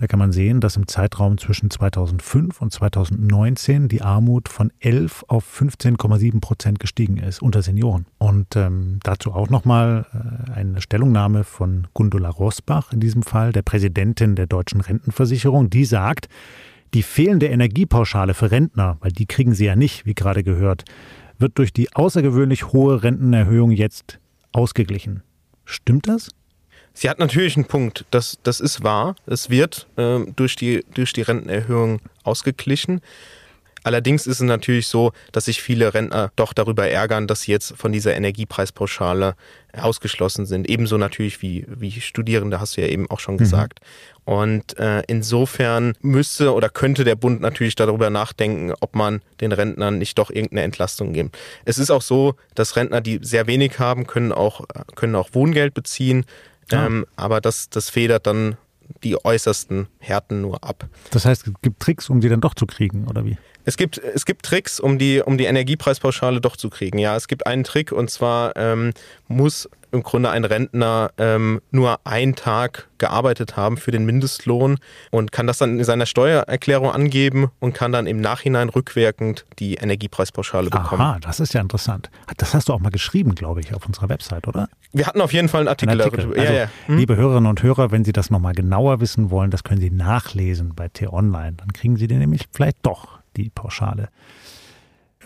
Da 0.00 0.06
kann 0.06 0.18
man 0.18 0.32
sehen, 0.32 0.60
dass 0.62 0.76
im 0.76 0.88
Zeitraum 0.88 1.36
zwischen 1.36 1.68
2005 1.68 2.62
und 2.62 2.72
2019 2.72 3.88
die 3.88 4.00
Armut 4.00 4.48
von 4.48 4.72
11 4.80 5.26
auf 5.28 5.44
15,7 5.60 6.40
Prozent 6.40 6.80
gestiegen 6.80 7.18
ist 7.18 7.42
unter 7.42 7.60
Senioren. 7.60 8.06
Und 8.16 8.56
ähm, 8.56 9.00
dazu 9.02 9.34
auch 9.34 9.50
nochmal 9.50 10.06
äh, 10.14 10.52
eine 10.52 10.80
Stellungnahme 10.80 11.44
von 11.44 11.86
Gundula 11.92 12.30
Rosbach, 12.30 12.94
in 12.94 13.00
diesem 13.00 13.22
Fall 13.22 13.52
der 13.52 13.60
Präsidentin 13.60 14.36
der 14.36 14.46
Deutschen 14.46 14.80
Rentenversicherung, 14.80 15.68
die 15.68 15.84
sagt, 15.84 16.30
die 16.94 17.02
fehlende 17.02 17.48
Energiepauschale 17.48 18.32
für 18.32 18.50
Rentner, 18.50 18.96
weil 19.00 19.12
die 19.12 19.26
kriegen 19.26 19.52
sie 19.52 19.66
ja 19.66 19.76
nicht, 19.76 20.06
wie 20.06 20.14
gerade 20.14 20.42
gehört, 20.42 20.84
wird 21.38 21.58
durch 21.58 21.74
die 21.74 21.94
außergewöhnlich 21.94 22.72
hohe 22.72 23.02
Rentenerhöhung 23.02 23.70
jetzt 23.70 24.18
ausgeglichen. 24.52 25.22
Stimmt 25.66 26.08
das? 26.08 26.30
Sie 27.00 27.08
hat 27.08 27.18
natürlich 27.18 27.56
einen 27.56 27.64
Punkt, 27.64 28.04
das, 28.10 28.38
das 28.42 28.60
ist 28.60 28.84
wahr. 28.84 29.16
Es 29.24 29.48
wird 29.48 29.86
äh, 29.96 30.18
durch, 30.36 30.54
die, 30.54 30.84
durch 30.92 31.14
die 31.14 31.22
Rentenerhöhung 31.22 32.02
ausgeglichen. 32.24 33.00
Allerdings 33.82 34.26
ist 34.26 34.42
es 34.42 34.46
natürlich 34.46 34.86
so, 34.86 35.12
dass 35.32 35.46
sich 35.46 35.62
viele 35.62 35.94
Rentner 35.94 36.30
doch 36.36 36.52
darüber 36.52 36.86
ärgern, 36.86 37.26
dass 37.26 37.40
sie 37.40 37.52
jetzt 37.52 37.72
von 37.78 37.92
dieser 37.92 38.14
Energiepreispauschale 38.14 39.34
ausgeschlossen 39.72 40.44
sind. 40.44 40.68
Ebenso 40.68 40.98
natürlich 40.98 41.40
wie, 41.40 41.64
wie 41.70 41.90
Studierende, 42.02 42.60
hast 42.60 42.76
du 42.76 42.82
ja 42.82 42.88
eben 42.88 43.10
auch 43.10 43.20
schon 43.20 43.36
mhm. 43.36 43.38
gesagt. 43.38 43.80
Und 44.26 44.78
äh, 44.78 45.02
insofern 45.06 45.94
müsste 46.02 46.52
oder 46.52 46.68
könnte 46.68 47.04
der 47.04 47.14
Bund 47.14 47.40
natürlich 47.40 47.76
darüber 47.76 48.10
nachdenken, 48.10 48.74
ob 48.80 48.94
man 48.94 49.22
den 49.40 49.52
Rentnern 49.52 49.96
nicht 49.96 50.18
doch 50.18 50.28
irgendeine 50.28 50.64
Entlastung 50.64 51.14
gibt. 51.14 51.38
Es 51.64 51.78
ist 51.78 51.90
auch 51.90 52.02
so, 52.02 52.34
dass 52.54 52.76
Rentner, 52.76 53.00
die 53.00 53.20
sehr 53.22 53.46
wenig 53.46 53.78
haben, 53.78 54.06
können 54.06 54.32
auch, 54.32 54.66
können 54.96 55.14
auch 55.14 55.30
Wohngeld 55.32 55.72
beziehen. 55.72 56.26
Ähm, 56.78 57.06
aber 57.16 57.40
das, 57.40 57.70
das 57.70 57.90
federt 57.90 58.26
dann 58.26 58.56
die 59.02 59.22
äußersten 59.24 59.88
Härten 59.98 60.40
nur 60.40 60.64
ab. 60.64 60.88
Das 61.10 61.24
heißt, 61.24 61.46
es 61.46 61.54
gibt 61.62 61.80
Tricks, 61.80 62.10
um 62.10 62.20
die 62.20 62.28
dann 62.28 62.40
doch 62.40 62.54
zu 62.54 62.66
kriegen, 62.66 63.06
oder 63.06 63.24
wie? 63.24 63.38
Es 63.70 63.76
gibt, 63.76 63.98
es 63.98 64.26
gibt 64.26 64.44
Tricks, 64.44 64.80
um 64.80 64.98
die, 64.98 65.22
um 65.24 65.38
die 65.38 65.44
Energiepreispauschale 65.44 66.40
doch 66.40 66.56
zu 66.56 66.70
kriegen. 66.70 66.98
Ja, 66.98 67.14
es 67.14 67.28
gibt 67.28 67.46
einen 67.46 67.62
Trick 67.62 67.92
und 67.92 68.10
zwar 68.10 68.56
ähm, 68.56 68.92
muss 69.28 69.68
im 69.92 70.02
Grunde 70.02 70.30
ein 70.30 70.44
Rentner 70.44 71.12
ähm, 71.18 71.60
nur 71.70 72.00
einen 72.04 72.34
Tag 72.34 72.88
gearbeitet 72.98 73.56
haben 73.56 73.76
für 73.76 73.92
den 73.92 74.04
Mindestlohn 74.04 74.78
und 75.12 75.30
kann 75.30 75.46
das 75.46 75.58
dann 75.58 75.78
in 75.78 75.84
seiner 75.84 76.06
Steuererklärung 76.06 76.90
angeben 76.90 77.50
und 77.60 77.72
kann 77.72 77.92
dann 77.92 78.08
im 78.08 78.20
Nachhinein 78.20 78.70
rückwirkend 78.70 79.46
die 79.60 79.74
Energiepreispauschale 79.74 80.68
bekommen. 80.68 81.00
Aha, 81.00 81.18
das 81.20 81.38
ist 81.38 81.54
ja 81.54 81.60
interessant. 81.60 82.10
Das 82.38 82.54
hast 82.54 82.68
du 82.68 82.72
auch 82.72 82.80
mal 82.80 82.90
geschrieben, 82.90 83.36
glaube 83.36 83.60
ich, 83.60 83.72
auf 83.72 83.86
unserer 83.86 84.08
Website, 84.08 84.48
oder? 84.48 84.68
Wir 84.92 85.06
hatten 85.06 85.20
auf 85.20 85.32
jeden 85.32 85.48
Fall 85.48 85.60
einen 85.60 85.68
Artikel, 85.68 85.92
Ein 85.92 86.00
Artikel. 86.00 86.24
darüber. 86.24 86.40
Also, 86.40 86.52
ja, 86.52 86.58
ja. 86.62 86.70
Hm? 86.86 86.96
Liebe 86.98 87.14
Hörerinnen 87.14 87.48
und 87.48 87.62
Hörer, 87.62 87.92
wenn 87.92 88.04
Sie 88.04 88.12
das 88.12 88.30
nochmal 88.30 88.54
genauer 88.54 89.00
wissen 89.00 89.30
wollen, 89.30 89.52
das 89.52 89.62
können 89.62 89.80
Sie 89.80 89.90
nachlesen 89.90 90.74
bei 90.74 90.88
T-Online. 90.88 91.52
Dann 91.56 91.72
kriegen 91.72 91.96
Sie 91.96 92.08
den 92.08 92.18
nämlich 92.18 92.46
vielleicht 92.52 92.78
doch, 92.82 93.19
die 93.36 93.50
Pauschale. 93.50 94.08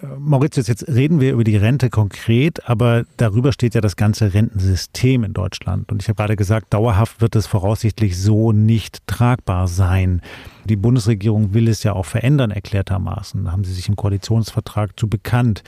Äh, 0.03 0.07
Mauritius, 0.19 0.67
jetzt 0.67 0.89
reden 0.89 1.21
wir 1.21 1.33
über 1.33 1.45
die 1.45 1.57
Rente 1.57 1.91
konkret, 1.91 2.69
aber 2.69 3.05
darüber 3.17 3.53
steht 3.53 3.75
ja 3.75 3.81
das 3.81 3.97
ganze 3.97 4.35
Rentensystem 4.35 5.25
in 5.25 5.33
Deutschland. 5.33 5.91
Und 5.93 6.03
ich 6.03 6.09
habe 6.09 6.17
gerade 6.17 6.37
gesagt, 6.37 6.73
dauerhaft 6.75 7.21
wird 7.21 7.37
es 7.37 7.47
voraussichtlich 7.47 8.21
so 8.21 8.53
nicht 8.53 9.07
tragbar 9.07 9.69
sein. 9.69 10.21
Die 10.65 10.77
Bundesregierung 10.77 11.55
will 11.55 11.69
es 11.69 11.83
ja 11.83 11.93
auch 11.93 12.07
verändern, 12.07 12.51
erklärtermaßen. 12.51 13.45
Da 13.45 13.53
haben 13.53 13.65
Sie 13.65 13.73
sich 13.73 13.89
im 13.89 13.97
Koalitionsvertrag 13.97 14.99
zu 14.99 15.09
bekannt. 15.09 15.63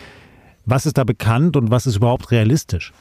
Was 0.65 0.87
ist 0.87 0.99
da 0.99 1.05
bekannt 1.05 1.57
und 1.57 1.71
was 1.71 1.87
ist 1.87 1.97
überhaupt 1.97 2.31
realistisch? 2.31 2.93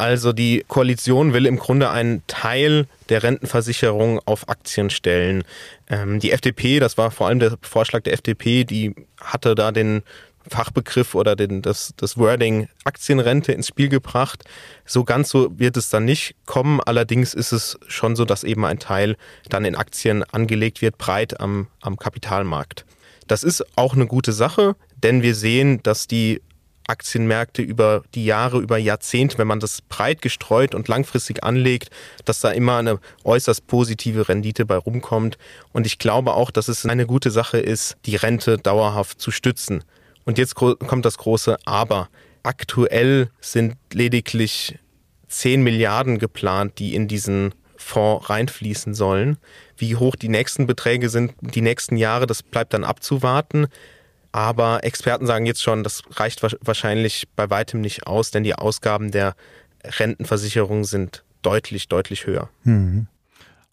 Also 0.00 0.32
die 0.32 0.64
Koalition 0.66 1.34
will 1.34 1.44
im 1.44 1.58
Grunde 1.58 1.90
einen 1.90 2.26
Teil 2.26 2.86
der 3.10 3.22
Rentenversicherung 3.22 4.18
auf 4.24 4.48
Aktien 4.48 4.88
stellen. 4.88 5.44
Ähm, 5.90 6.20
die 6.20 6.32
FDP, 6.32 6.80
das 6.80 6.96
war 6.96 7.10
vor 7.10 7.26
allem 7.26 7.38
der 7.38 7.58
Vorschlag 7.60 8.00
der 8.04 8.14
FDP, 8.14 8.64
die 8.64 8.94
hatte 9.20 9.54
da 9.54 9.72
den 9.72 10.02
Fachbegriff 10.48 11.14
oder 11.14 11.36
den, 11.36 11.60
das, 11.60 11.92
das 11.98 12.16
Wording 12.16 12.70
Aktienrente 12.84 13.52
ins 13.52 13.68
Spiel 13.68 13.90
gebracht. 13.90 14.42
So 14.86 15.04
ganz 15.04 15.28
so 15.28 15.50
wird 15.58 15.76
es 15.76 15.90
dann 15.90 16.06
nicht 16.06 16.34
kommen. 16.46 16.80
Allerdings 16.80 17.34
ist 17.34 17.52
es 17.52 17.78
schon 17.86 18.16
so, 18.16 18.24
dass 18.24 18.42
eben 18.42 18.64
ein 18.64 18.78
Teil 18.78 19.18
dann 19.50 19.66
in 19.66 19.76
Aktien 19.76 20.24
angelegt 20.32 20.80
wird, 20.80 20.96
breit 20.96 21.40
am, 21.40 21.66
am 21.82 21.98
Kapitalmarkt. 21.98 22.86
Das 23.26 23.42
ist 23.44 23.66
auch 23.76 23.92
eine 23.92 24.06
gute 24.06 24.32
Sache, 24.32 24.76
denn 25.02 25.22
wir 25.22 25.34
sehen, 25.34 25.82
dass 25.82 26.06
die 26.06 26.40
Aktienmärkte 26.90 27.62
über 27.62 28.02
die 28.14 28.24
Jahre, 28.24 28.58
über 28.58 28.76
Jahrzehnte, 28.76 29.38
wenn 29.38 29.46
man 29.46 29.60
das 29.60 29.80
breit 29.80 30.20
gestreut 30.20 30.74
und 30.74 30.88
langfristig 30.88 31.42
anlegt, 31.42 31.90
dass 32.24 32.40
da 32.40 32.50
immer 32.50 32.76
eine 32.76 32.98
äußerst 33.24 33.66
positive 33.66 34.28
Rendite 34.28 34.66
bei 34.66 34.76
rumkommt. 34.76 35.38
Und 35.72 35.86
ich 35.86 35.98
glaube 35.98 36.34
auch, 36.34 36.50
dass 36.50 36.68
es 36.68 36.84
eine 36.84 37.06
gute 37.06 37.30
Sache 37.30 37.58
ist, 37.58 37.96
die 38.04 38.16
Rente 38.16 38.58
dauerhaft 38.58 39.20
zu 39.20 39.30
stützen. 39.30 39.84
Und 40.24 40.36
jetzt 40.36 40.54
kommt 40.54 41.04
das 41.04 41.16
große 41.16 41.56
Aber. 41.64 42.08
Aktuell 42.42 43.30
sind 43.40 43.76
lediglich 43.92 44.78
10 45.28 45.62
Milliarden 45.62 46.18
geplant, 46.18 46.78
die 46.78 46.94
in 46.94 47.08
diesen 47.08 47.54
Fonds 47.76 48.28
reinfließen 48.28 48.94
sollen. 48.94 49.38
Wie 49.76 49.96
hoch 49.96 50.16
die 50.16 50.28
nächsten 50.28 50.66
Beträge 50.66 51.08
sind, 51.08 51.32
die 51.40 51.62
nächsten 51.62 51.96
Jahre, 51.96 52.26
das 52.26 52.42
bleibt 52.42 52.74
dann 52.74 52.84
abzuwarten. 52.84 53.68
Aber 54.32 54.84
Experten 54.84 55.26
sagen 55.26 55.46
jetzt 55.46 55.62
schon, 55.62 55.82
das 55.82 56.02
reicht 56.12 56.42
wahrscheinlich 56.42 57.28
bei 57.34 57.50
weitem 57.50 57.80
nicht 57.80 58.06
aus, 58.06 58.30
denn 58.30 58.44
die 58.44 58.54
Ausgaben 58.54 59.10
der 59.10 59.34
Rentenversicherung 59.84 60.84
sind 60.84 61.24
deutlich, 61.42 61.88
deutlich 61.88 62.26
höher. 62.26 62.48
Mhm. 62.64 63.08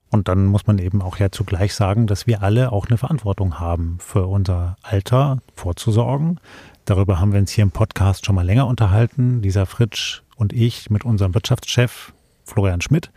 Und 0.09 0.29
dann 0.29 0.45
muss 0.45 0.67
man 0.67 0.79
eben 0.79 1.01
auch 1.01 1.17
ja 1.17 1.31
zugleich 1.31 1.73
sagen, 1.73 2.07
dass 2.07 2.27
wir 2.27 2.41
alle 2.41 2.71
auch 2.71 2.87
eine 2.87 2.97
Verantwortung 2.97 3.59
haben, 3.59 3.97
für 3.99 4.25
unser 4.25 4.77
Alter 4.81 5.39
vorzusorgen. 5.53 6.39
Darüber 6.85 7.19
haben 7.19 7.33
wir 7.33 7.39
uns 7.39 7.51
hier 7.51 7.63
im 7.63 7.71
Podcast 7.71 8.25
schon 8.25 8.35
mal 8.35 8.45
länger 8.45 8.67
unterhalten, 8.67 9.41
Lisa 9.41 9.65
Fritsch 9.65 10.21
und 10.37 10.53
ich 10.53 10.89
mit 10.89 11.03
unserem 11.03 11.33
Wirtschaftschef 11.33 12.13
Florian 12.45 12.79
Schmidt. 12.79 13.11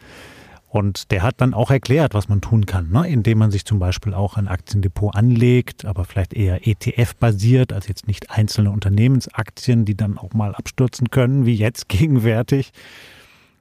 Und 0.71 1.11
der 1.11 1.25
hat 1.25 1.41
dann 1.41 1.53
auch 1.53 1.73
erklärt, 1.73 2.15
was 2.15 2.29
man 2.29 2.41
tun 2.41 2.65
kann, 2.65 2.91
ne? 2.91 3.09
indem 3.09 3.39
man 3.39 3.51
sich 3.51 3.65
zum 3.65 3.81
Beispiel 3.81 4.15
auch 4.15 4.37
ein 4.37 4.47
Aktiendepot 4.47 5.17
anlegt, 5.17 5.85
aber 5.85 6.05
vielleicht 6.05 6.33
eher 6.33 6.65
ETF-basiert, 6.65 7.73
als 7.73 7.89
jetzt 7.89 8.07
nicht 8.07 8.31
einzelne 8.31 8.71
Unternehmensaktien, 8.71 9.85
die 9.85 9.97
dann 9.97 10.17
auch 10.17 10.33
mal 10.33 10.55
abstürzen 10.55 11.11
können, 11.11 11.45
wie 11.45 11.55
jetzt 11.55 11.89
gegenwärtig, 11.89 12.71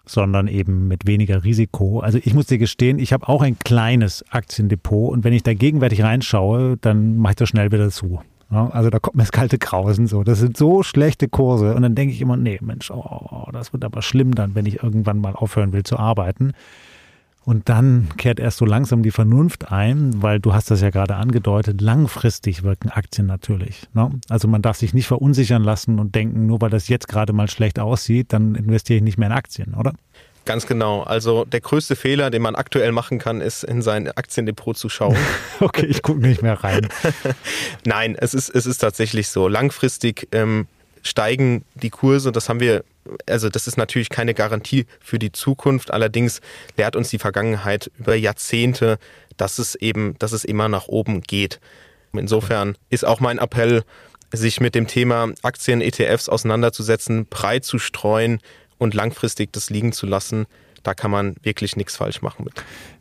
sondern 0.06 0.48
eben 0.48 0.88
mit 0.88 1.08
weniger 1.08 1.44
Risiko. 1.44 2.00
Also 2.00 2.20
ich 2.24 2.36
muss 2.36 2.46
dir 2.46 2.60
gestehen, 2.60 3.00
ich 3.00 3.12
habe 3.12 3.28
auch 3.28 3.42
ein 3.42 3.58
kleines 3.58 4.24
Aktiendepot 4.30 5.12
und 5.12 5.24
wenn 5.24 5.34
ich 5.34 5.42
da 5.42 5.56
gegenwärtig 5.56 6.04
reinschaue, 6.04 6.78
dann 6.78 7.18
mache 7.18 7.32
ich 7.32 7.38
das 7.38 7.50
schnell 7.50 7.72
wieder 7.72 7.90
zu. 7.90 8.22
Ja, 8.52 8.68
also 8.70 8.92
da 8.92 9.00
kommt 9.00 9.16
mir 9.16 9.24
das 9.24 9.32
kalte 9.32 9.58
Grausen 9.58 10.06
so. 10.06 10.24
Das 10.24 10.40
sind 10.40 10.58
so 10.58 10.84
schlechte 10.84 11.28
Kurse. 11.28 11.74
Und 11.74 11.82
dann 11.82 11.96
denke 11.96 12.14
ich 12.14 12.22
immer, 12.22 12.38
nee, 12.38 12.60
Mensch, 12.62 12.92
oh, 12.92 13.48
das 13.52 13.74
wird 13.74 13.84
aber 13.84 14.04
schlimm 14.04 14.36
dann, 14.36 14.54
wenn 14.54 14.68
ich 14.68 14.84
irgendwann 14.84 15.20
mal 15.20 15.34
aufhören 15.34 15.74
will 15.74 15.84
zu 15.84 15.98
arbeiten. 15.98 16.54
Und 17.50 17.68
dann 17.68 18.10
kehrt 18.16 18.40
erst 18.40 18.60
so 18.60 18.66
langsam 18.66 19.02
die 19.02 19.10
Vernunft 19.10 19.72
ein, 19.72 20.22
weil 20.22 20.40
du 20.40 20.54
hast 20.54 20.70
das 20.70 20.82
ja 20.82 20.92
gerade 20.92 21.16
angedeutet, 21.16 21.82
langfristig 21.82 22.62
wirken 22.62 22.90
Aktien 22.90 23.26
natürlich. 23.26 23.88
Ne? 23.96 24.12
Also 24.30 24.48
man 24.48 24.62
darf 24.62 24.78
sich 24.78 24.94
nicht 24.94 25.08
verunsichern 25.08 25.64
lassen 25.64 25.98
und 25.98 26.14
denken, 26.14 26.46
nur 26.46 26.62
weil 26.62 26.70
das 26.70 26.90
jetzt 26.90 27.08
gerade 27.08 27.34
mal 27.34 27.50
schlecht 27.50 27.80
aussieht, 27.80 28.34
dann 28.34 28.54
investiere 28.54 28.98
ich 28.98 29.04
nicht 29.04 29.18
mehr 29.18 29.30
in 29.30 29.34
Aktien, 29.34 29.74
oder? 29.74 29.94
Ganz 30.46 30.68
genau. 30.68 31.02
Also 31.02 31.44
der 31.44 31.62
größte 31.62 31.96
Fehler, 31.96 32.30
den 32.30 32.44
man 32.44 32.54
aktuell 32.54 32.92
machen 32.92 33.18
kann, 33.18 33.42
ist 33.42 33.64
in 33.64 33.82
sein 33.82 34.12
Aktiendepot 34.12 34.78
zu 34.78 34.88
schauen. 34.88 35.18
okay, 35.60 35.88
ich 35.88 36.04
gucke 36.04 36.20
nicht 36.20 36.44
mehr 36.44 36.64
rein. 36.64 36.88
Nein, 37.84 38.16
es 38.16 38.36
ist, 38.36 38.50
es 38.50 38.68
ist 38.68 38.78
tatsächlich 38.78 39.28
so. 39.28 39.48
Langfristig 39.48 40.28
ähm, 40.34 40.68
steigen 41.04 41.66
die 41.76 41.90
Kurse. 41.90 42.32
Das 42.32 42.50
haben 42.50 42.60
wir, 42.60 42.84
also 43.28 43.50
das 43.50 43.68
ist 43.68 43.78
natürlich 43.78 44.10
keine 44.10 44.34
Garantie 44.34 44.86
für 45.00 45.20
die 45.20 45.32
Zukunft. 45.32 45.92
Allerdings 45.92 46.42
lehrt 46.78 46.96
uns 46.96 47.10
die 47.10 47.20
Vergangenheit 47.20 47.92
über 47.98 48.16
Jahrzehnte, 48.16 48.98
dass 49.38 49.60
es 49.60 49.76
eben, 49.76 50.18
dass 50.20 50.32
es 50.32 50.44
immer 50.44 50.70
nach 50.70 50.88
oben 50.88 51.22
geht. 51.22 51.60
Insofern 52.14 52.76
ist 52.90 53.06
auch 53.06 53.20
mein 53.20 53.38
Appell, 53.38 53.84
sich 54.32 54.60
mit 54.60 54.76
dem 54.76 54.88
Thema 54.88 55.32
Aktien, 55.42 55.82
ETFs 55.82 56.30
auseinanderzusetzen, 56.30 57.26
breit 57.26 57.66
zu 57.66 57.80
streuen 57.80 58.40
und 58.78 58.94
langfristig 58.94 59.52
das 59.54 59.70
liegen 59.70 59.92
zu 59.92 60.06
lassen. 60.06 60.46
Da 60.84 60.94
kann 60.94 61.12
man 61.12 61.36
wirklich 61.42 61.76
nichts 61.76 61.98
falsch 61.98 62.22
machen 62.22 62.46
mit. 62.46 62.54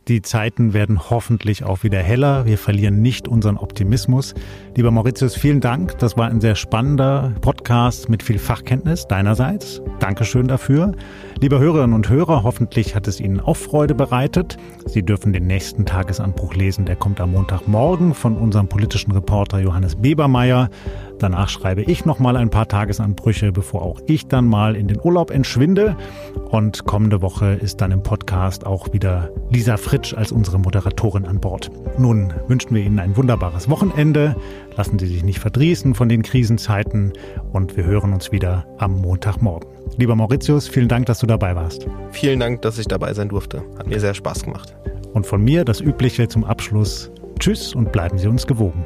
Die 0.09 0.23
Zeiten 0.23 0.73
werden 0.73 1.11
hoffentlich 1.11 1.63
auch 1.63 1.83
wieder 1.83 1.99
heller. 1.99 2.47
Wir 2.47 2.57
verlieren 2.57 2.99
nicht 2.99 3.27
unseren 3.27 3.57
Optimismus. 3.57 4.33
Lieber 4.75 4.89
Mauritius, 4.89 5.35
vielen 5.35 5.61
Dank. 5.61 5.99
Das 5.99 6.17
war 6.17 6.27
ein 6.27 6.41
sehr 6.41 6.55
spannender 6.55 7.31
Podcast 7.41 8.09
mit 8.09 8.23
viel 8.23 8.39
Fachkenntnis 8.39 9.05
deinerseits. 9.05 9.83
Dankeschön 9.99 10.47
dafür. 10.47 10.93
Liebe 11.39 11.59
Hörerinnen 11.59 11.93
und 11.93 12.09
Hörer, 12.09 12.41
hoffentlich 12.41 12.95
hat 12.95 13.07
es 13.07 13.19
Ihnen 13.19 13.39
auch 13.39 13.55
Freude 13.55 13.93
bereitet. 13.93 14.57
Sie 14.87 15.03
dürfen 15.03 15.31
den 15.31 15.45
nächsten 15.45 15.85
Tagesanbruch 15.85 16.55
lesen. 16.55 16.85
Der 16.85 16.95
kommt 16.95 17.21
am 17.21 17.33
Montagmorgen 17.33 18.15
von 18.15 18.35
unserem 18.35 18.67
politischen 18.67 19.11
Reporter 19.11 19.59
Johannes 19.59 19.95
Bebermeier. 19.95 20.71
Danach 21.19 21.49
schreibe 21.49 21.83
ich 21.83 22.05
noch 22.05 22.19
mal 22.19 22.37
ein 22.37 22.49
paar 22.49 22.67
Tagesanbrüche, 22.67 23.51
bevor 23.51 23.81
auch 23.81 23.99
ich 24.07 24.27
dann 24.27 24.47
mal 24.47 24.75
in 24.75 24.87
den 24.87 24.99
Urlaub 25.03 25.31
entschwinde. 25.31 25.97
Und 26.49 26.85
kommende 26.85 27.21
Woche 27.21 27.53
ist 27.53 27.81
dann 27.81 27.91
im 27.91 28.03
Podcast 28.03 28.65
auch 28.65 28.93
wieder 28.93 29.29
Lisa 29.51 29.77
Fritsch 29.99 30.13
als 30.13 30.31
unsere 30.31 30.59
Moderatorin 30.59 31.25
an 31.25 31.41
Bord. 31.41 31.69
Nun 31.97 32.33
wünschen 32.47 32.73
wir 32.73 32.81
Ihnen 32.81 32.99
ein 32.99 33.17
wunderbares 33.17 33.69
Wochenende. 33.69 34.33
Lassen 34.77 34.97
Sie 34.97 35.07
sich 35.07 35.23
nicht 35.23 35.39
verdrießen 35.39 35.93
von 35.93 36.07
den 36.07 36.23
Krisenzeiten 36.23 37.11
und 37.51 37.75
wir 37.75 37.83
hören 37.83 38.13
uns 38.13 38.31
wieder 38.31 38.65
am 38.77 39.01
Montagmorgen. 39.01 39.67
Lieber 39.97 40.15
Mauritius, 40.15 40.69
vielen 40.69 40.87
Dank, 40.87 41.07
dass 41.07 41.19
du 41.19 41.27
dabei 41.27 41.53
warst. 41.53 41.85
Vielen 42.11 42.39
Dank, 42.39 42.61
dass 42.61 42.79
ich 42.79 42.87
dabei 42.87 43.13
sein 43.13 43.27
durfte. 43.27 43.61
Hat 43.77 43.87
mir 43.87 43.99
sehr 43.99 44.13
Spaß 44.13 44.43
gemacht. 44.43 44.73
Und 45.13 45.25
von 45.25 45.43
mir 45.43 45.65
das 45.65 45.81
Übliche 45.81 46.29
zum 46.29 46.45
Abschluss. 46.45 47.11
Tschüss 47.37 47.75
und 47.75 47.91
bleiben 47.91 48.17
Sie 48.17 48.29
uns 48.29 48.47
gewogen. 48.47 48.85